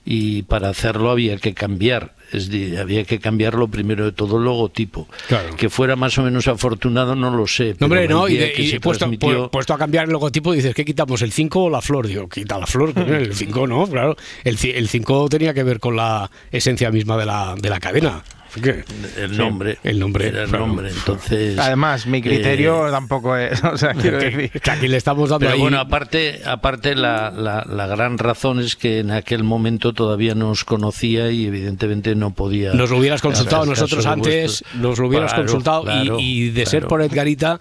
[0.04, 4.44] Y para hacerlo había que cambiar, es decir, había que cambiarlo primero de todo el
[4.44, 5.08] logotipo.
[5.28, 5.56] Claro.
[5.56, 7.74] Que fuera más o menos afortunado no lo sé.
[7.78, 10.12] No, hombre, no, y, de- que y se puesto, transmitió- pu- puesto a cambiar el
[10.12, 11.22] logotipo, dices, ¿qué quitamos?
[11.22, 12.06] ¿El 5 o la flor?
[12.06, 14.16] Digo, quita la flor, el 5 no, claro.
[14.44, 18.22] El 5 tenía que ver con la esencia misma de la, de la cadena.
[18.62, 18.82] Que-
[19.18, 20.66] el Sí, nombre, el nombre, era el claro.
[20.66, 21.58] nombre, entonces...
[21.58, 23.62] Además, mi criterio eh, tampoco es...
[23.64, 24.50] O sea, quiero que, decir...
[24.62, 25.60] que aquí le estamos dando Pero ahí...
[25.60, 30.48] bueno, aparte, aparte la, la, la gran razón es que en aquel momento todavía no
[30.50, 32.72] os conocía y evidentemente no podía.
[32.74, 36.50] Nos lo hubieras consultado nosotros antes, vuestro- nos lo hubieras Claro, consultado y- claro, y,
[36.50, 37.61] de ser por Edgarita,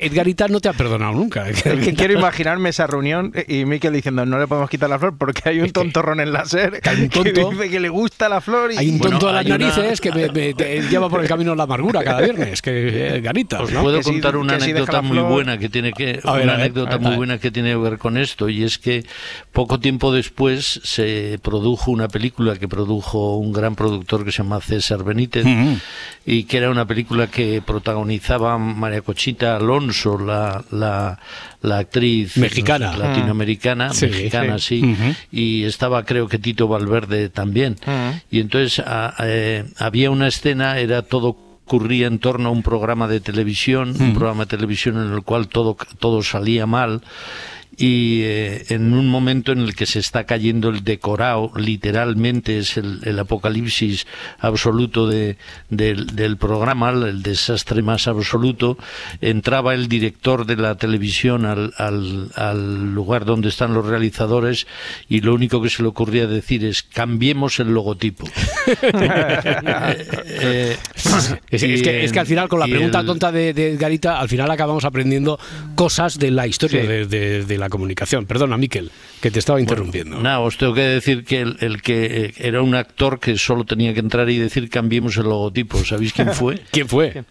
[0.00, 1.48] Edgarita no te ha perdonado nunca.
[1.48, 5.16] Es que quiero imaginarme esa reunión y Miquel diciendo no le podemos quitar la flor
[5.18, 8.40] porque hay un tontorrón en la SER hay un que dice que le gusta la
[8.40, 10.28] flor y Hay un tonto Bueno, a las una- narices que me,
[10.90, 13.62] lleva por el camino de la amargura cada viernes, que Edgarita.
[13.62, 13.82] Os ¿no?
[13.82, 16.20] puedo Que si- contar una si deja anécdota la muy flor- buena que tiene que
[16.24, 17.98] A ver, una a ver, anécdota a ver, a muy buena que tiene que ver
[17.98, 19.04] con esto y es que
[19.52, 23.93] poco tiempo después se produjo una película que produjo un gran productor
[24.24, 25.44] que se llama César Benítez
[26.26, 31.18] y que era una película que protagonizaba María Cochita Alonso, la, la,
[31.62, 32.92] la actriz Mexicana.
[32.92, 34.96] no latinoamericana, mexicana, sí.
[35.32, 37.76] y estaba creo que Tito Valverde también.
[38.30, 41.36] Y entonces a- eh, había una escena, era todo
[41.66, 45.48] ocurría en torno a un programa de televisión, un programa de televisión en el cual
[45.48, 47.00] todo, todo salía mal
[47.76, 52.76] y eh, en un momento en el que se está cayendo el decorado, literalmente es
[52.76, 54.06] el, el apocalipsis
[54.38, 55.36] absoluto de,
[55.70, 58.78] del, del programa, el desastre más absoluto,
[59.20, 64.66] entraba el director de la televisión al, al, al lugar donde están los realizadores
[65.08, 68.26] y lo único que se le ocurría decir es cambiemos el logotipo.
[70.26, 73.76] Eh, es, es que, es que al final, con la pregunta el- tonta de, de
[73.76, 75.38] Garita, al final acabamos aprendiendo
[75.74, 78.26] cosas de la historia de, de- de la comunicación.
[78.26, 78.90] Perdona, Miquel,
[79.20, 80.20] que te estaba interrumpiendo.
[80.20, 83.64] Nada, os tengo que decir que el, el que eh, era un actor que solo
[83.64, 85.84] tenía que entrar y decir cambiemos el logotipo.
[85.84, 86.60] ¿Sabéis quién fue?
[86.70, 87.24] ¿Quién fue?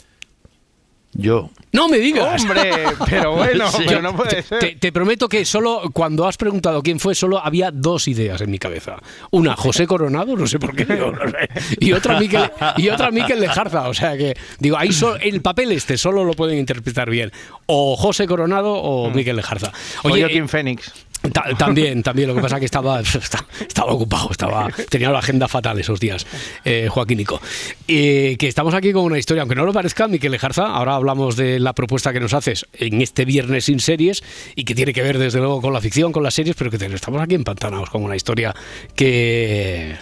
[1.15, 1.49] Yo.
[1.71, 2.41] No me digas.
[2.41, 2.71] Hombre,
[3.07, 3.83] pero bueno, Sí.
[3.87, 4.59] pero no puede te, ser.
[4.59, 8.49] te- te prometo que solo cuando has preguntado quién fue, solo había dos ideas en
[8.51, 8.97] mi cabeza.
[9.31, 11.49] Una, José Coronado, no sé por qué, digo, no sé,
[11.79, 13.87] y otra Miquel, y otra Miquel Lejarza.
[13.89, 17.31] O sea que, digo, ahí so- el papel este solo lo pueden interpretar bien.
[17.67, 19.71] O José Coronado o Miquel Lejarza.
[20.03, 20.91] O Oye, Joaquín eh, Fénix.
[21.31, 22.27] Ta- también, también.
[22.27, 25.99] Lo que pasa es que estaba, esta- estaba ocupado, estaba, tenía la agenda fatal esos
[25.99, 26.27] días,
[26.65, 27.41] eh, Joaquínico.
[27.87, 31.35] Eh, que estamos aquí con una historia, aunque no lo parezca, Miquel Ejarza, ahora hablamos
[31.37, 34.23] de la propuesta que nos haces en este viernes sin series
[34.55, 36.77] y que tiene que ver desde luego con la ficción, con las series, pero que
[36.83, 38.53] estamos aquí empantanados con una historia
[38.95, 39.95] que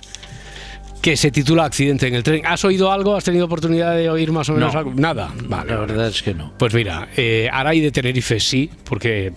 [1.02, 2.46] que se titula Accidente en el tren.
[2.46, 3.16] ¿Has oído algo?
[3.16, 4.80] ¿Has tenido oportunidad de oír más o menos No.
[4.80, 4.94] algo?
[4.96, 5.34] Nada.
[5.46, 6.54] Vale, La verdad es que no.
[6.60, 9.34] pues mira, eh, Aray de Tenerife sí, porque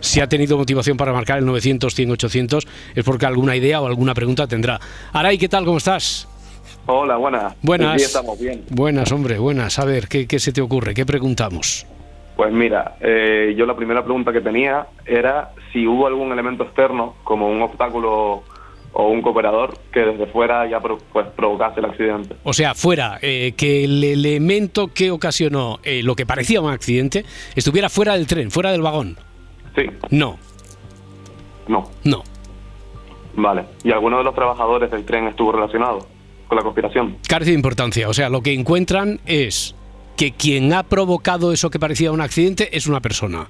[0.00, 3.86] si ha tenido motivación para marcar el 900, 100, 800, es porque alguna idea o
[3.86, 4.80] alguna pregunta tendrá.
[5.12, 5.64] Aray, ¿qué tal?
[5.64, 6.28] ¿Cómo estás?
[6.86, 7.54] Hola, buenas.
[7.62, 8.00] Buenas.
[8.00, 8.62] Sí, estamos bien.
[8.68, 9.78] Buenas, hombre, buenas.
[9.78, 10.92] A ver, ¿qué, qué se te ocurre?
[10.92, 11.86] ¿Qué preguntamos?
[12.36, 17.14] Pues mira, eh, yo la primera pregunta que tenía era si hubo algún elemento externo,
[17.22, 18.42] como un obstáculo
[18.92, 22.36] o un cooperador, que desde fuera ya pues, provocase el accidente.
[22.42, 27.24] O sea, fuera, eh, que el elemento que ocasionó eh, lo que parecía un accidente
[27.54, 29.16] estuviera fuera del tren, fuera del vagón.
[29.74, 30.38] Sí, No,
[31.68, 31.90] no.
[32.04, 32.22] no.
[33.36, 33.64] Vale.
[33.82, 36.06] ¿Y alguno de los trabajadores del tren estuvo relacionado
[36.46, 37.16] con la conspiración?
[37.28, 38.08] Carece de importancia.
[38.08, 39.74] O sea, lo que encuentran es
[40.16, 43.48] que quien ha provocado eso que parecía un accidente es una persona.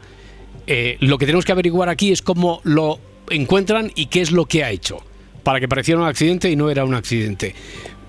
[0.66, 2.98] Eh, lo que tenemos que averiguar aquí es cómo lo
[3.28, 4.98] encuentran y qué es lo que ha hecho
[5.42, 7.54] para que pareciera un accidente y no era un accidente.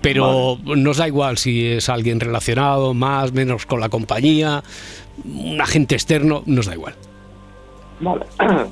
[0.00, 4.62] Pero nos da igual si es alguien relacionado, más, menos con la compañía,
[5.24, 6.94] un agente externo, nos da igual.
[8.00, 8.24] Vale.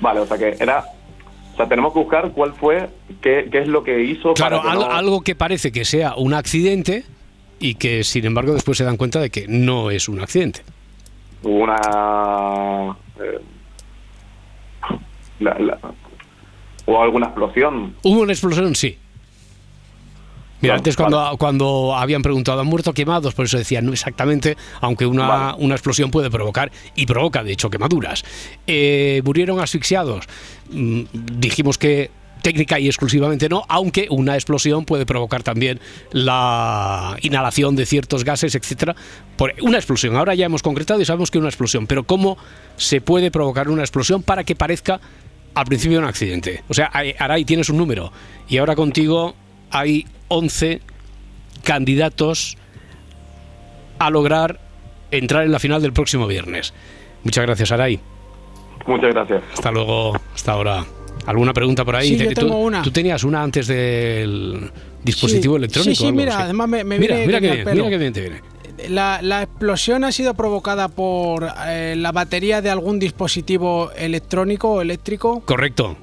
[0.00, 0.84] vale, o sea que era...
[1.54, 2.88] O sea, tenemos que buscar cuál fue,
[3.20, 5.84] qué, qué es lo que hizo Claro, para que al- no- algo que parece que
[5.84, 7.04] sea un accidente
[7.58, 10.62] y que sin embargo después se dan cuenta de que no es un accidente.
[11.42, 13.40] hubo una eh,
[15.40, 15.78] la- la-
[16.86, 18.74] o alguna explosión ¿Hubo una explosión?
[18.74, 18.96] Sí.
[20.60, 23.34] Mira, antes cuando, cuando habían preguntado, ¿han muerto quemados?
[23.34, 27.70] Por eso decían, no exactamente, aunque una, una explosión puede provocar, y provoca de hecho
[27.70, 28.24] quemaduras.
[28.66, 30.24] Eh, ¿Murieron asfixiados?
[30.70, 31.02] Mm,
[31.38, 32.10] dijimos que
[32.42, 35.80] técnica y exclusivamente no, aunque una explosión puede provocar también
[36.12, 38.94] la inhalación de ciertos gases, etcétera.
[39.36, 40.16] Por una explosión.
[40.16, 42.38] Ahora ya hemos concretado y sabemos que una explosión, pero ¿cómo
[42.76, 45.00] se puede provocar una explosión para que parezca
[45.54, 46.62] al principio un accidente?
[46.68, 48.12] O sea, ahí- Aray tienes un número
[48.48, 49.34] y ahora contigo
[49.70, 50.80] hay 11
[51.64, 52.56] candidatos
[53.98, 54.60] a lograr
[55.10, 56.72] entrar en la final del próximo viernes.
[57.24, 57.98] Muchas gracias, Aray.
[58.86, 60.84] muchas gracias Hasta luego, hasta ahora.
[61.26, 62.10] ¿Alguna pregunta por ahí?
[62.10, 62.82] Sí, yo Te- tengo tú, una.
[62.82, 64.70] tú tenías una antes del
[65.02, 65.94] dispositivo Sí, electrónico.
[65.94, 66.42] Sí, sí, mira, así.
[66.44, 68.42] además me, me mira, viene mira que bien, mira qué bien te viene.
[68.88, 74.80] La, la explosión ha sido provocada por eh, la batería de algún dispositivo electrónico o
[74.80, 75.40] eléctrico.
[75.44, 75.96] Correcto.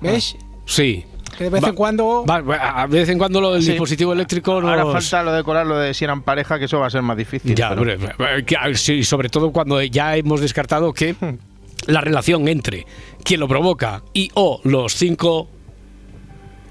[0.00, 0.36] ¿Ves?
[0.66, 1.04] Sí.
[1.40, 2.26] Que de vez Va- en cuando.
[2.26, 3.70] va- va- a vez en cuando lo del Sí.
[3.70, 4.78] dispositivo eléctrico nos...
[4.78, 7.00] Ahora falta lo de colar, lo de si eran pareja, que eso va a ser
[7.00, 7.54] más difícil.
[7.54, 11.14] Ya, pero- hombre, que, sí, sobre todo cuando ya hemos descartado que
[11.86, 12.84] la relación entre
[13.24, 15.48] quien lo provoca y o los cinco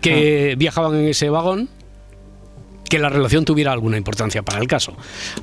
[0.02, 1.68] que viajaban en ese vagón,
[2.88, 4.96] que la relación tuviera alguna importancia para el caso.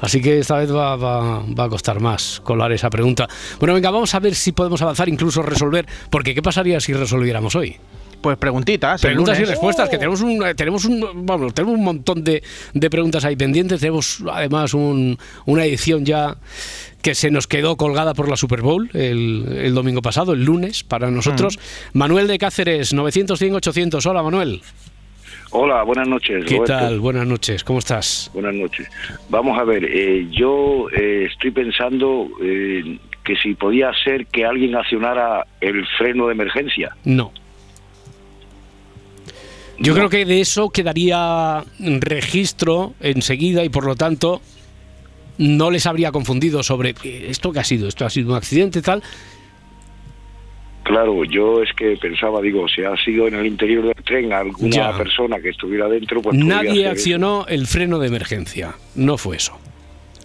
[0.02, 3.26] Así que esta vez va, va- va a costar más colar esa pregunta.
[3.58, 7.56] Bueno, venga, vamos a ver si podemos avanzar, incluso resolver, porque ¿qué pasaría si resolviéramos
[7.56, 7.76] hoy?
[8.26, 9.00] Pues preguntitas.
[9.00, 12.42] Preguntas y respuestas, que tenemos un, tenemos un, vamos, tenemos un montón de,
[12.74, 13.78] de preguntas ahí pendientes.
[13.78, 16.36] Tenemos además un- una edición ya
[17.02, 20.82] que se nos quedó colgada por la Super Bowl el, el domingo pasado, el lunes,
[20.82, 21.56] para nosotros.
[21.92, 24.04] Manuel de Cáceres, 900, 100, 800.
[24.06, 24.60] Hola, Manuel.
[25.52, 26.44] Hola, buenas noches.
[26.46, 26.64] ¿Qué Roberto.
[26.78, 26.98] tal?
[26.98, 28.28] Buenas noches, ¿cómo estás?
[28.34, 28.88] Buenas noches.
[29.28, 34.74] Vamos a ver, eh, yo eh, estoy pensando eh, que si podía ser que alguien
[34.74, 36.96] accionara el freno de emergencia.
[37.04, 37.30] No.
[39.78, 44.40] Yo creo que de eso quedaría registro enseguida y por lo tanto
[45.38, 48.80] no les habría confundido sobre eh, esto que ha sido, esto ha sido un accidente
[48.80, 49.02] tal.
[50.82, 54.70] Claro, yo es que pensaba, digo, si ha sido en el interior del tren alguna
[54.70, 54.96] Ya.
[54.96, 58.76] persona que estuviera dentro, pues Nadie accionó el freno de emergencia.
[58.94, 59.58] No fue eso.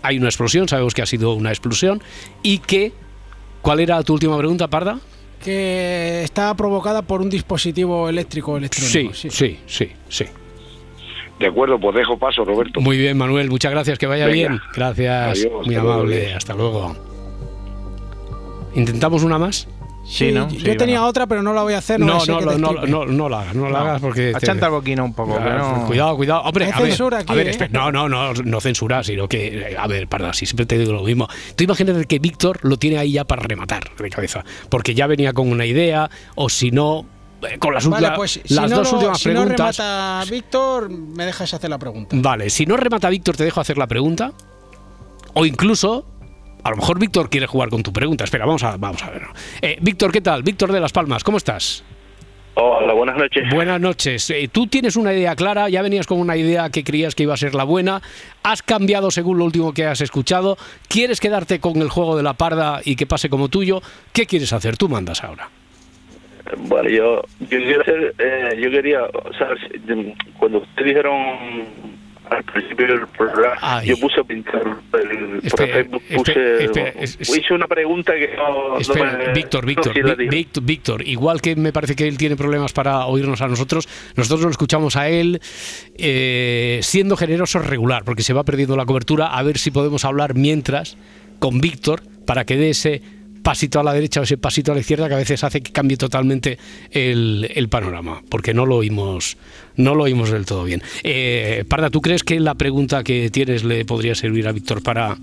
[0.04, 2.02] Hay una explosión, sabemos que ha sido una explosión
[2.44, 2.92] y que...
[3.62, 5.00] ¿Cuál era tu última pregunta, Parda?
[5.44, 9.14] Que está provocada por un dispositivo eléctrico Sí, electrónico.
[9.16, 9.92] sí, sí, sí.
[10.08, 10.26] eso.
[11.40, 12.80] De acuerdo, pues dejo paso, Roberto.
[12.82, 14.36] Muy bien, Manuel, muchas gracias, que vaya Venga.
[14.50, 14.60] bien.
[14.76, 16.96] Gracias, Adiós, muy luego, amable, hasta luego.
[18.76, 19.68] ¿Intentamos una más?
[20.12, 21.98] Sí, yo tenía otra, pero no la voy a hacer.
[22.00, 24.34] No, No, ser no, no, no, no, no la hagas, no la hagas porque...
[24.36, 25.40] Achanta el boquino un poco.
[25.40, 26.42] no- Cuidado, cuidado.
[26.42, 27.52] Hombre, Hay a ver, censura a aquí, ver, ¿eh?
[27.52, 30.92] espera, no, no, no, no censura, sino que, a ver, parda, si siempre te digo
[30.92, 31.28] lo mismo.
[31.56, 35.32] Tú imagínate que Víctor lo tiene ahí ya para rematar de cabeza, porque ya venía
[35.32, 37.06] con una idea, o si no,
[37.50, 39.78] eh, con las, Vale, últimas- pues si las no, dos lo- últimas si no preguntas.
[39.78, 42.18] remata Víctor, me dejas hacer la pregunta.
[42.20, 44.34] Vale, si no remata Víctor, te dejo hacer la pregunta.
[45.34, 46.06] O incluso,
[46.64, 48.24] a lo mejor Víctor quiere jugar con tu pregunta.
[48.24, 49.24] Espera, vamos a, vamos a ver.
[49.62, 50.44] Eh, Víctor, ¿qué tal?
[50.44, 51.84] Víctor de Las Palmas, ¿cómo estás?
[52.54, 53.44] Hola, buenas noches.
[53.54, 54.30] Buenas noches.
[54.30, 57.34] Eh, Tú tienes una idea clara, ya venías con una idea que creías que iba
[57.34, 58.02] a ser la buena.
[58.44, 60.58] Has cambiado según lo último que has escuchado.
[60.90, 63.82] ¿Quieres quedarte con el juego de la parda y que pase como tuyo?
[64.12, 64.76] ¿Qué quieres hacer?
[64.76, 65.50] Tú mandas ahora.
[66.58, 69.00] Bueno, yo, yo quiero hacer, eh, yo quería,
[69.40, 71.16] saber si- cuando ustedes dijeron
[72.32, 78.14] al principio del programa, yo puse a pintar el, por Facebook, puse, hice una pregunta
[78.14, 79.94] que no, no Espera, me- Víctor, Víctor.
[80.30, 84.44] Víctor, Víctor, igual que me parece que él tiene problemas para oírnos a nosotros, nosotros
[84.44, 85.42] lo escuchamos a él
[85.98, 90.34] eh, siendo generoso regular, porque se va perdiendo la cobertura, a ver si podemos hablar
[90.34, 90.98] mientras
[91.40, 93.02] con Víctor para que dé ese
[93.44, 95.72] pasito a la derecha o ese pasito a la izquierda que a veces hace que
[95.72, 96.58] cambie totalmente
[96.92, 99.38] el, el panorama, porque no lo oímos,
[99.76, 100.82] no lo oímos del todo bien.
[101.04, 105.18] Eh, Parda, ¿tú crees que la pregunta que tienes le podría servir a Víctor para,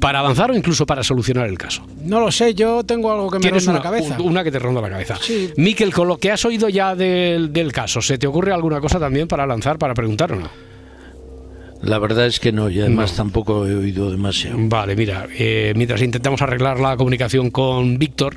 [0.00, 1.86] para avanzar o incluso para solucionar el caso?
[2.04, 4.16] No lo sé, yo tengo algo que me ronda una, la cabeza.
[4.20, 5.16] un- una que te ronda la cabeza.
[5.20, 5.50] Sí.
[5.56, 8.98] Miquel, con lo que has oído ya del, del caso, ¿se te ocurre alguna cosa
[8.98, 10.69] también para lanzar, para preguntar o no?
[11.82, 14.56] La verdad es que no, y además tampoco he oído demasiado.
[14.60, 18.36] Vale, mira, eh, mientras intentamos arreglar la comunicación con Víctor,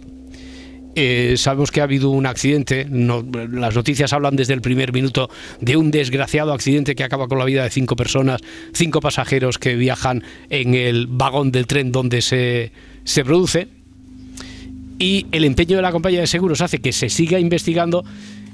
[0.95, 2.85] eh, sabemos que ha habido un accidente.
[2.89, 5.29] no- las noticias hablan desde el primer minuto
[5.59, 8.41] de un desgraciado accidente que acaba con la vida de cinco personas,
[8.73, 12.71] cinco pasajeros que viajan en el vagón del tren donde se,
[13.03, 13.67] se produce.
[14.99, 18.05] Y el empeño de la compañía de seguros hace que se siga investigando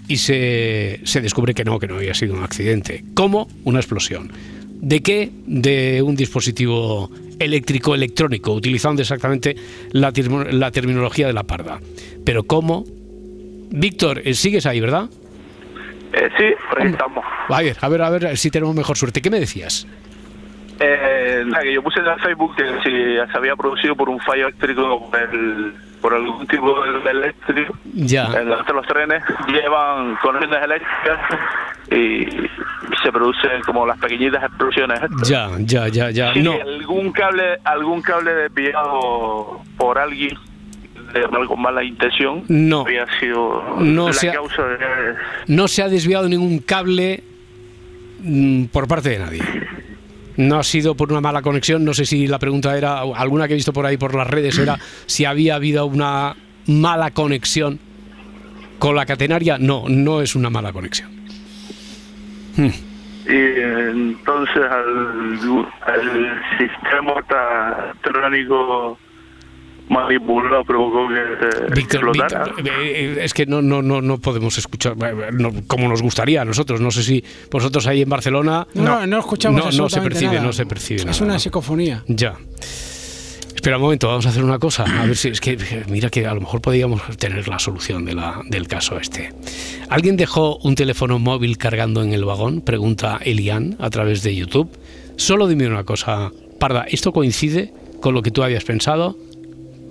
[0.07, 3.03] y se, se descubre que no, que no había sido un accidente.
[3.13, 3.47] ¿Cómo?
[3.65, 4.31] Una explosión.
[4.81, 5.29] ¿De qué?
[5.45, 9.55] De un dispositivo eléctrico electrónico, utilizando exactamente
[9.91, 10.11] la,
[10.51, 11.79] la terminología de la parda.
[12.25, 12.85] Pero ¿cómo?
[13.71, 15.09] Víctor, eh, sigues ahí, ¿verdad?
[16.13, 17.23] Eh, sí, por ahí estamos.
[17.49, 19.21] A ver, a ver, a ver si tenemos mejor suerte.
[19.21, 19.85] ¿Qué me decías?
[20.79, 24.19] Eh, nada, que yo puse en el Facebook que si se había producido por un
[24.21, 26.73] fallo eléctrico por, el- por algún tipo
[27.03, 27.77] de eléctrico.
[27.93, 28.25] Ya.
[28.39, 31.19] En los, los trenes llevan conexiones eléctricas
[31.91, 32.25] y
[33.09, 34.99] se producen como las pequeñitas explosiones.
[35.27, 36.33] Ya, ya, ya, ya.
[36.33, 40.37] Sí, No, algún cable, algún cable desviado por alguien
[41.13, 42.81] de algo mala intención No.
[42.81, 44.77] había sido No la se ha- causa de
[45.47, 47.23] no se ha desviado ningún cable
[48.21, 49.41] mm, por parte de nadie.
[50.37, 51.83] No ha sido por una mala conexión.
[51.83, 54.57] No sé si la pregunta era, alguna que he visto por ahí por las redes
[54.59, 56.35] era si había habido una
[56.67, 57.79] mala conexión
[58.77, 59.57] con la catenaria.
[59.57, 61.09] No, no es una mala conexión.
[62.55, 62.69] Hmm.
[63.29, 68.97] Y entonces al, al sistema ta- electrónico
[69.89, 72.43] manipulado provocó que se Víctor, explotara.
[72.45, 76.01] Víctor, eh, eh, es que no, no, no, no podemos escuchar eh, no, como nos
[76.01, 76.79] gustaría a nosotros.
[76.81, 78.67] No sé si vosotros ahí en Barcelona.
[78.75, 80.45] No, no, no escuchamos no, no se percibe, nada.
[80.45, 81.39] no se percibe Es nada, una ¿no?
[81.39, 82.03] psicofonía.
[82.07, 82.35] Ya.
[83.59, 84.85] Espera un momento, vamos a hacer una cosa.
[84.85, 85.57] A ver si es que,
[85.89, 89.33] mira que a lo mejor podríamos tener la solución de la, del caso este.
[89.89, 92.61] ¿Alguien dejó un teléfono móvil cargando en el vagón?
[92.61, 94.69] Pregunta Elian a través de YouTube.
[95.17, 99.17] Solo dime una cosa, Parda, ¿esto coincide con lo que tú habías pensado?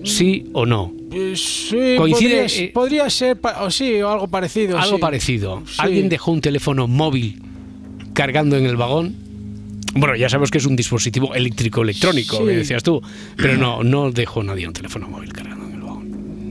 [0.02, 0.90] ¿Sí o no?
[1.12, 4.78] Eh, Sí, Coincide, podría, eh, podría ser, o sí, o algo parecido.
[4.78, 5.00] Algo sí.
[5.02, 5.62] parecido.
[5.66, 5.74] Sí.
[5.76, 7.42] ¿Alguien dejó un teléfono móvil
[8.14, 9.27] cargando en el vagón?
[9.98, 12.44] Bueno, ya sabemos que es un dispositivo eléctrico electrónico, Sí.
[12.44, 13.02] que decías tú,
[13.36, 16.02] pero no, no dejó nadie un teléfono móvil cargando.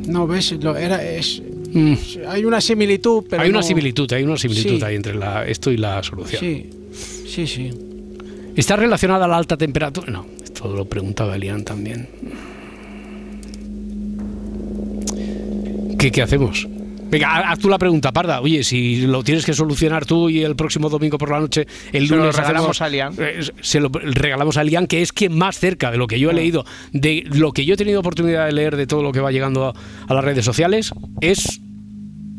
[0.07, 1.41] No, ves, lo, era, es,
[1.73, 1.93] Mm.
[2.29, 4.83] hay una similitud, pero hay una similitud, hay una similitud Sí.
[4.85, 6.39] ahí entre la, esto y la solución.
[6.39, 6.69] Sí,
[7.27, 7.71] sí, sí.
[8.55, 10.09] ¿Está relacionada a la alta temperatura?
[10.11, 12.07] No, esto lo preguntaba Elian también.
[15.99, 16.67] ¿Qué, qué hacemos?
[17.09, 18.41] Venga, ha- haz tú la pregunta, Parda.
[18.41, 22.07] Oye, si lo tienes que solucionar tú y el próximo domingo por la noche, el
[22.07, 23.13] Se lo lunes regalamos hacemos- a Lian.
[23.19, 26.29] eh, se lo regalamos a Lian, que es quien más cerca de lo que yo
[26.31, 29.21] he leído, de lo que yo he tenido oportunidad de leer de todo lo que
[29.21, 29.73] va llegando a,
[30.07, 30.91] a las redes sociales,
[31.21, 31.61] es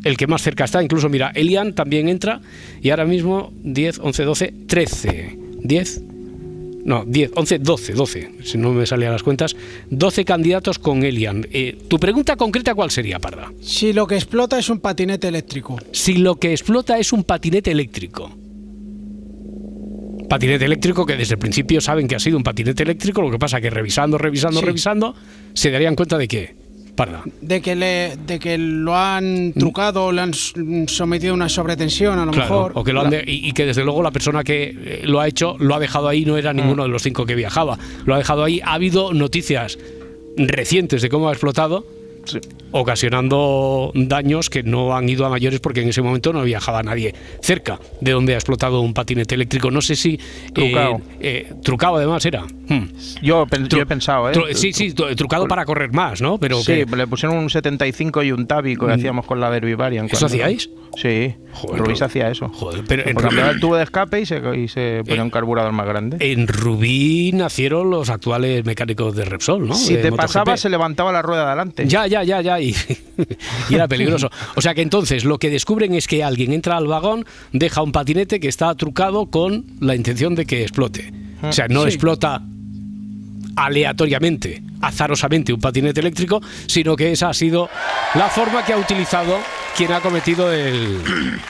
[0.03, 0.83] el que más cerca está.
[0.83, 2.39] Incluso, mira, Elian también entra
[2.81, 5.37] y ahora mismo 10, 11, 12, 13.
[5.63, 6.03] 10.
[6.85, 9.55] No, 10, 11, 12, 12, si no me salían las cuentas.
[9.89, 11.45] 12 candidatos con Elian.
[11.51, 13.51] Eh, ¿Tu pregunta concreta cuál sería, Parda?
[13.61, 15.77] Si lo que explota es un patinete eléctrico.
[15.91, 18.31] Si lo que explota es un patinete eléctrico.
[20.29, 23.39] Patinete eléctrico que desde el principio saben que ha sido un patinete eléctrico, lo que
[23.39, 24.65] pasa que revisando, revisando, Sí.
[24.65, 25.15] revisando,
[25.53, 26.55] se darían cuenta de que,
[26.99, 32.19] Parda, De que, le, de que lo han trucado, le han sometido a una sobretensión,
[32.19, 32.71] a lo Claro, mejor.
[32.75, 35.21] o que lo han de- y, y que desde luego la persona que eh, lo
[35.21, 37.79] ha hecho lo ha dejado ahí no era ninguno de los cinco que viajaba.
[38.05, 38.59] Lo ha dejado ahí.
[38.65, 39.79] Ha habido noticias
[40.35, 41.85] recientes de cómo ha explotado
[42.71, 47.15] ocasionando daños que no han ido a mayores porque en ese momento no viajaba nadie
[47.41, 50.19] cerca de donde ha explotado un patinete eléctrico no sé si eh,
[50.53, 51.01] Trucado.
[51.19, 52.85] eh, trucado además era Hmm.
[53.23, 54.33] Yo, yo he pensado, ¿eh?
[54.33, 57.49] Tru- sí sí tru- trucado para correr más no pero sí, que- le pusieron un
[57.49, 58.95] 75 y un tábico que Mm.
[58.99, 60.05] hacíamos con la Derby Varian.
[60.05, 60.69] ¿Eso hacíais?
[60.95, 62.49] Sí, Joder, Rubí se hacía eso.
[62.49, 65.71] Joder, pero en Rubí- el tubo de escape y se, y se ponía un carburador
[65.71, 66.17] más grande.
[66.19, 70.27] en Rubí nacieron los actuales mecánicos de Repsol no si De te MotoGP.
[70.27, 71.87] pasaba, se levantaba la rueda adelante.
[71.87, 72.59] Ya, ya, ya, ya.
[72.59, 72.75] Y,
[73.69, 74.29] y era peligroso.
[74.55, 77.93] O sea que entonces lo que descubren es que alguien entra al vagón, deja un
[77.93, 81.13] patinete que está trucado con la intención de que explote.
[81.41, 81.89] O sea, no Sí.
[81.89, 82.41] explota
[83.65, 87.69] aleatoriamente, azarosamente un patinete eléctrico, sino que esa ha sido
[88.15, 89.37] la forma que ha utilizado
[89.75, 90.97] quien ha cometido el,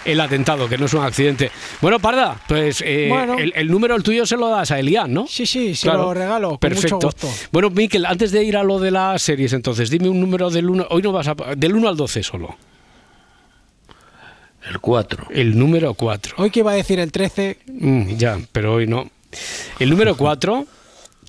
[0.05, 1.51] el atentado, que no es un accidente.
[1.81, 3.37] Bueno, Parda, pues eh, Bueno.
[3.37, 5.27] el, el número el tuyo se lo das a Elian, ¿no?
[5.27, 6.95] Sí, sí, se lo regalo, con Perfecto.
[6.95, 7.27] mucho gusto.
[7.51, 10.69] Bueno, Miquel, antes de ir a lo de las series, entonces, dime un número del
[10.69, 12.57] 1, hoy no vas a, del 1 al 12 solo.
[14.69, 15.27] El 4.
[15.31, 16.35] El número 4.
[16.37, 19.09] Hoy que iba a decir el 13, Mm, ya, pero hoy no.
[19.79, 20.65] El número 4,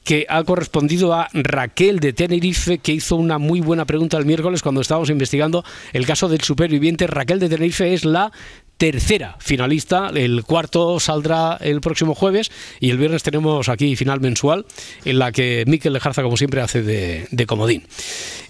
[0.05, 4.63] que ha correspondido a Raquel de Tenerife, que hizo una muy buena pregunta el miércoles
[4.63, 7.07] cuando estábamos investigando el caso del superviviente.
[7.07, 8.33] Raquel de Tenerife es la
[8.81, 14.65] tercera finalista, el cuarto saldrá el próximo jueves y el viernes tenemos aquí final mensual
[15.05, 17.83] en la que Miquel Lejarza como siempre hace de, comodín.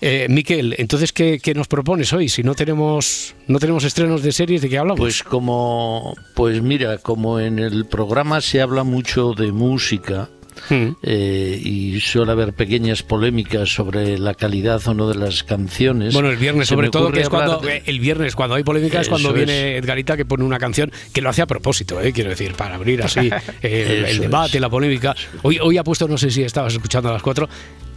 [0.01, 2.29] Eh, Miquel, entonces ¿qué, qué nos propones hoy?
[2.29, 5.01] Si no tenemos no tenemos estrenos de series, ¿de qué hablamos?
[5.01, 10.29] Pues como, pues mira, como en el programa se habla mucho de música
[10.69, 10.89] Mm.
[11.03, 16.13] eh, y suele haber pequeñas polémicas sobre la calidad o no de las canciones.
[16.15, 19.01] Bueno, el viernes se sobre todo, que es cuando de- el viernes cuando hay polémica
[19.01, 22.13] es cuando viene Edgarita que pone una canción que lo hace a propósito, ¿eh?
[22.13, 23.31] quiero decir, para abrir así
[23.63, 25.15] eh, el, debate, la polémica.
[25.43, 27.49] Hoy, hoy ha puesto, no sé si estabas escuchando a las cuatro,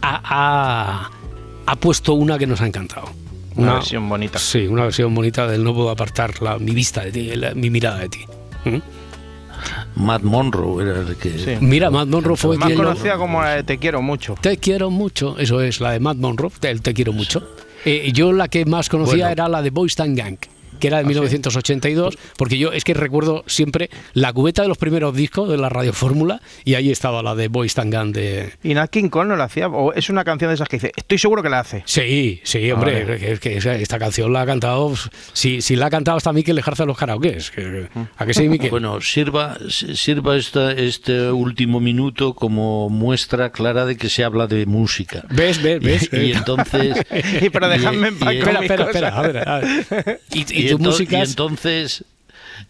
[0.02, 1.10] ha, ha-
[1.66, 3.08] ha puesto una que nos ha encantado.
[3.56, 4.38] Una versión bonita.
[4.40, 7.70] Sí, una versión bonita del no puedo apartar la- mi vista de ti, la- mi
[7.70, 8.20] mirada de ti.
[8.64, 8.76] ¿Mm?
[9.96, 11.58] Matt Monroe era el que...
[11.60, 14.34] Mira, Matt Monroe fue Más quien lo- conocida como la de Te quiero mucho.
[14.40, 17.42] Te quiero mucho, eso es la de Matt Monroe, el Te quiero mucho.
[17.84, 19.28] Eh, yo la que más conocía Bueno.
[19.32, 20.36] era la de Boys Gang,
[20.80, 25.14] que era de 1982, porque yo es que recuerdo siempre la cubeta de los primeros
[25.14, 28.52] discos de la Radio Fórmula y ahí estaba la de Boys Town Gang de...
[28.62, 29.68] Y Nat King Cole no la hacía.
[29.68, 31.82] O es una canción de esas que dice, estoy seguro que la hace.
[31.86, 33.18] Sí, sí, hombre, Vale.
[33.18, 34.92] que, es que esta canción la ha cantado,
[35.32, 38.70] si, si la ha cantado hasta Miquel Lejarza los karaokes, que- ¿a que sí, Miquel?
[38.70, 44.66] Bueno, sirva, sirva esta, este último minuto como muestra clara de que se habla de
[44.66, 45.24] música.
[45.30, 46.08] ¿Ves, ves, ves?
[46.12, 46.96] Y, y entonces...
[47.40, 50.20] Y pero dejadme en paz Espera, espera, espera, a ver, a ver.
[50.32, 52.04] Y, y y tu ento- música y es- entonces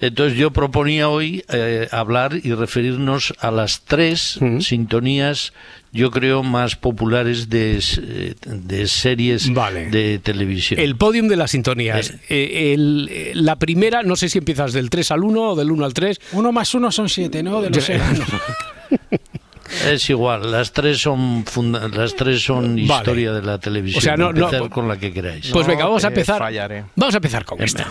[0.01, 5.53] entonces yo proponía hoy eh, hablar y referirnos a las tres sintonías
[5.93, 8.01] yo creo más populares de, s-
[8.45, 9.47] de series
[9.91, 12.15] de televisión El podium de las sintonías.
[12.29, 15.71] Eh, el- eh, la primera, no sé si empiezas del 3 al 1 o del
[15.71, 16.19] 1 al 3.
[16.33, 17.61] uno más uno son siete, ¿no?
[17.63, 17.89] De los.
[19.87, 22.83] es igual las tres son funda- las tres son Vale.
[22.83, 25.85] historia de la televisión O sea, no- no- Empezar con la que queráis Pues venga,
[25.85, 26.39] vamos a empezar.
[26.39, 26.85] fallaré.
[26.97, 27.87] Vamos a empezar con esta.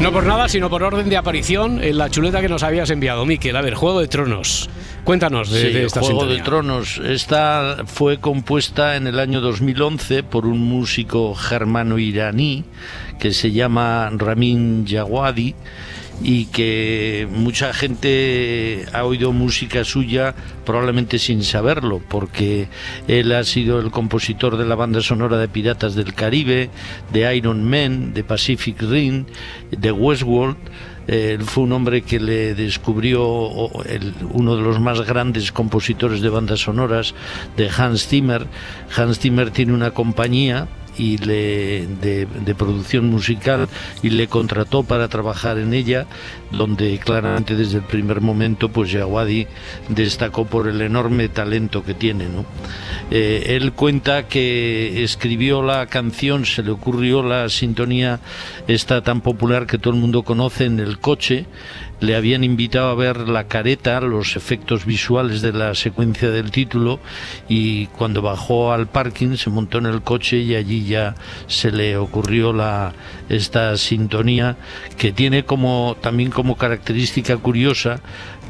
[0.00, 3.24] No por nada, sino por orden de aparición en la chuleta que nos habías enviado,
[3.24, 3.56] Miquel.
[3.56, 4.68] A ver, Juego de Tronos.
[5.04, 6.36] Cuéntanos de, Sí, de esta Juego sintonía.
[6.36, 6.98] de Tronos.
[7.02, 12.64] Esta fue compuesta en el año 2011 por un músico germano-iraní
[13.18, 15.54] que se llama Ramin Djawadi
[16.22, 22.68] y que mucha gente ha oído música suya probablemente sin saberlo, porque
[23.06, 26.70] él ha sido el compositor de la banda sonora de Piratas del Caribe,
[27.12, 29.26] de Iron Man, de Pacific Rim,
[29.70, 30.56] de Westworld.
[31.06, 36.60] Él fue un hombre que le descubrió uno de los más grandes compositores de bandas
[36.60, 37.14] sonoras,
[37.56, 38.46] de Hans Zimmer.
[38.96, 40.66] Hans Zimmer tiene una compañía
[40.98, 43.68] y le, de, producción musical
[44.02, 46.06] y le contrató para trabajar en ella,
[46.50, 49.46] donde claramente desde el primer momento pues Yawadi
[49.88, 52.28] destacó por el enorme talento que tiene.
[52.28, 52.44] ¿no?
[53.10, 58.20] Eh, él cuenta que escribió la canción, se le ocurrió la sintonía
[58.66, 61.46] esta tan popular que todo el mundo conoce en el coche,
[62.00, 67.00] le habían invitado a ver la careta, los efectos visuales de la secuencia del título
[67.48, 71.14] y cuando bajó al parking se montó en el coche y allí ya
[71.46, 72.92] se le ocurrió la
[73.28, 74.56] esta sintonía
[74.98, 78.00] que tiene como también como característica curiosa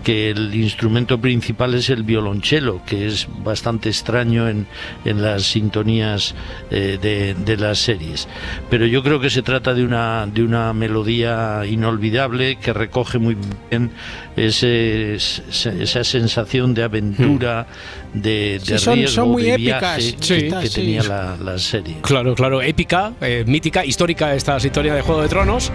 [0.06, 4.68] que el instrumento principal es el violonchelo, que es bastante extraño en,
[5.04, 6.36] en las sintonías
[6.70, 8.28] eh, de, de las series.
[8.70, 13.36] Pero yo creo que se trata de una, de una melodía inolvidable que recoge muy
[13.68, 13.90] bien
[14.36, 17.66] ese, esa sensación de aventura,
[18.14, 19.80] de, Sí, de son- riesgo, son muy de épicas.
[19.98, 20.34] viaje Sí.
[20.34, 20.74] que, que Sí.
[20.82, 21.96] tenía la, la serie.
[22.02, 25.72] Claro, claro, épica, eh, mítica, histórica esta sintonía de Juego de Tronos.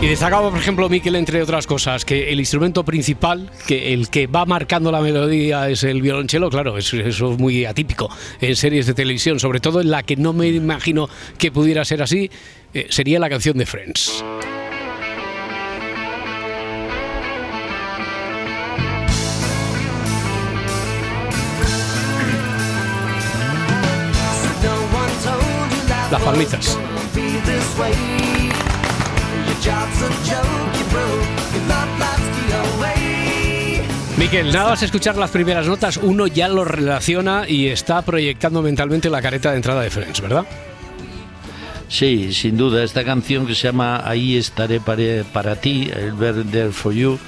[0.00, 4.26] Y destacaba, por ejemplo, Miquel, entre otras cosas, que el instrumento principal, que el que
[4.26, 8.86] va marcando la melodía es el violonchelo, claro, eso, eso es muy atípico en series
[8.86, 12.30] de televisión, sobre todo en la que no me imagino que pudiera ser así,
[12.74, 14.22] eh, sería la canción de Friends.
[26.10, 26.78] Las palmitas.
[34.16, 39.10] Miquel, nada más escuchar las primeras notas, uno ya lo relaciona y está proyectando mentalmente
[39.10, 40.46] la careta de entrada de Friends, ¿verdad?
[41.88, 46.16] Sí, sin duda, esta canción que se llama Ahí estaré para, para ti, el
[46.50, 47.18] There for You,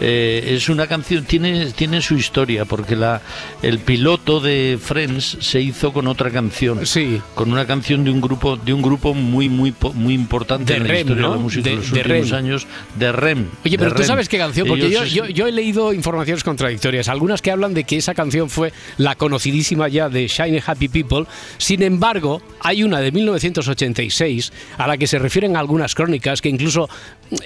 [0.00, 3.20] eh, es una canción, tiene, tiene su historia, porque la,
[3.62, 6.86] el piloto de Friends se hizo con otra canción.
[6.86, 7.20] Sí.
[7.34, 10.82] Con una canción de un grupo, de un grupo muy, muy, muy importante De en
[10.84, 11.28] la Rem, historia ¿no?
[11.30, 12.38] de la música De- los de últimos Rem.
[12.38, 12.66] años,
[12.98, 13.46] de Rem.
[13.64, 14.06] Oye, pero tú Rem.
[14.06, 17.08] sabes qué canción, porque yo, Ellos yo, yo he leído informaciones contradictorias.
[17.08, 21.26] Algunas que hablan de que esa canción fue la conocidísima ya de Shine Happy People.
[21.58, 26.88] Sin embargo, hay una de 1986 a la que se refieren algunas crónicas que incluso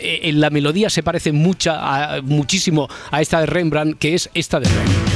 [0.00, 4.28] eh, en la melodía se parece mucha, a- muchísimo a esta de Rembrandt, que es
[4.34, 5.14] esta de Rembrandt.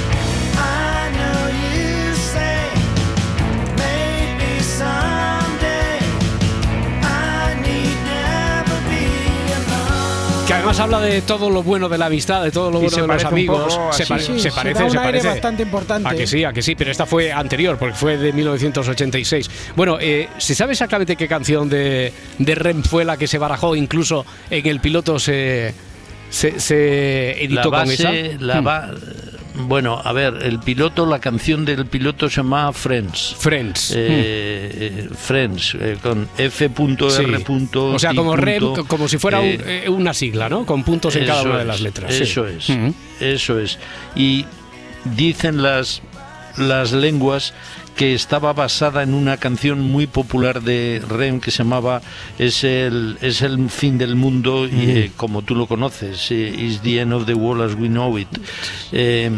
[10.47, 12.97] Que además habla de todo lo bueno de la amistad, de todo lo bueno de
[13.03, 13.74] los parece un amigos.
[13.76, 14.09] poco Se, así.
[14.14, 15.29] pare- Sí, se se parece, da un se aire parece.
[15.29, 16.09] bastante importante.
[16.09, 19.51] A que sí, a que sí, pero esta fue anterior, porque fue de 1986.
[19.76, 23.76] Bueno, eh, ¿se sabe exactamente qué canción de, de Rem fue la que se barajó?
[23.76, 25.74] Incluso en el piloto se,
[26.31, 28.09] se, se editó la con esa.
[28.11, 28.64] base, la Hmm.
[28.64, 28.91] ba-
[29.61, 33.35] bueno, a ver, el piloto, la canción del piloto se llama Friends.
[33.41, 33.91] Friends.
[33.91, 36.72] Eh, eh, Friends, eh, con F.R.
[37.11, 37.76] Sí.
[37.76, 40.64] O sea, como Rem, como si fuera eh, eh, una sigla, ¿no?
[40.64, 42.14] Con puntos en cada una de las letras.
[42.14, 42.22] sí.
[42.22, 42.95] Eso es, Ujú.
[43.18, 43.79] eso es.
[44.14, 44.45] Y
[45.16, 46.03] dicen las,
[46.57, 47.53] las lenguas
[47.99, 52.01] que estaba basada en una canción muy popular de Rem que se llamaba
[52.38, 56.80] Es el, es el fin del mundo, y, eh, como tú lo conoces, eh, Is
[56.82, 58.28] the end of the world as we know it.
[58.92, 59.32] Eh,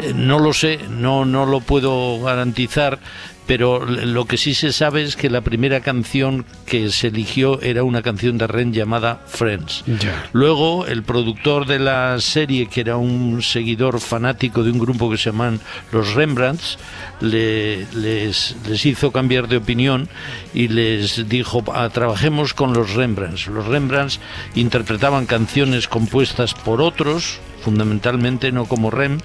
[0.00, 2.98] eh, no lo sé, no, no lo puedo garantizar,
[3.46, 7.84] pero lo que sí se sabe es que la primera canción que se eligió era
[7.84, 9.84] una canción de Ren llamada Friends.
[10.32, 15.18] Luego el productor de la serie, que era un seguidor fanático de un grupo que
[15.18, 15.60] se llaman
[15.92, 16.78] los Rembrandts,
[17.20, 20.08] le- les, les hizo cambiar de opinión
[20.54, 23.46] y les dijo, "Ah, trabajemos con los Rembrandts.
[23.48, 24.20] Los Rembrandts
[24.54, 29.18] interpretaban canciones compuestas por otros, fundamentalmente no como Rem,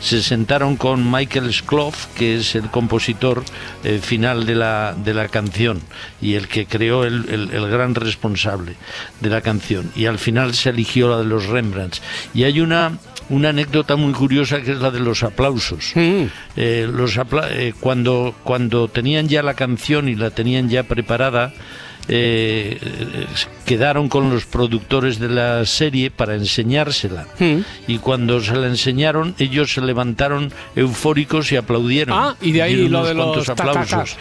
[0.00, 3.44] se sentaron con Michael Skloff, que es el compositor
[3.84, 5.80] eh, final de la, de la canción
[6.20, 8.74] y el que creó el, el- el gran responsable
[9.20, 9.90] de la canción.
[9.94, 12.00] Y al final se eligió la de los Rembrandts.
[12.34, 15.92] Y hay una, una anécdota muy curiosa que es la de los aplausos.
[16.56, 21.52] Eh, los apla- eh, cuando, cuando tenían ya la canción y la tenían ya preparada,
[22.08, 22.78] eh,
[23.64, 27.26] quedaron con los productores de la serie para enseñársela.
[27.38, 27.58] Mm.
[27.86, 32.18] Y cuando se la enseñaron, ellos se levantaron eufóricos y aplaudieron.
[32.18, 34.16] Ah, y de ahí lo de los aplausos.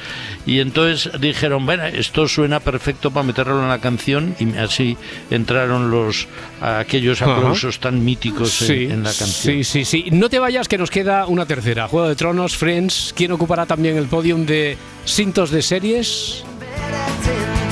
[0.46, 4.98] Y entonces dijeron, bueno, esto suena perfecto para meterlo en la canción y así
[5.30, 6.28] entraron los
[6.62, 9.28] aquellos aplausos tan míticos en- Sí, en, la canción.
[9.28, 10.06] sí, sí, sí.
[10.12, 11.88] No te vayas que nos queda una tercera.
[11.88, 13.14] Juego de Tronos, Friends.
[13.16, 16.44] ¿Quién ocupará también el podium de cintos de series?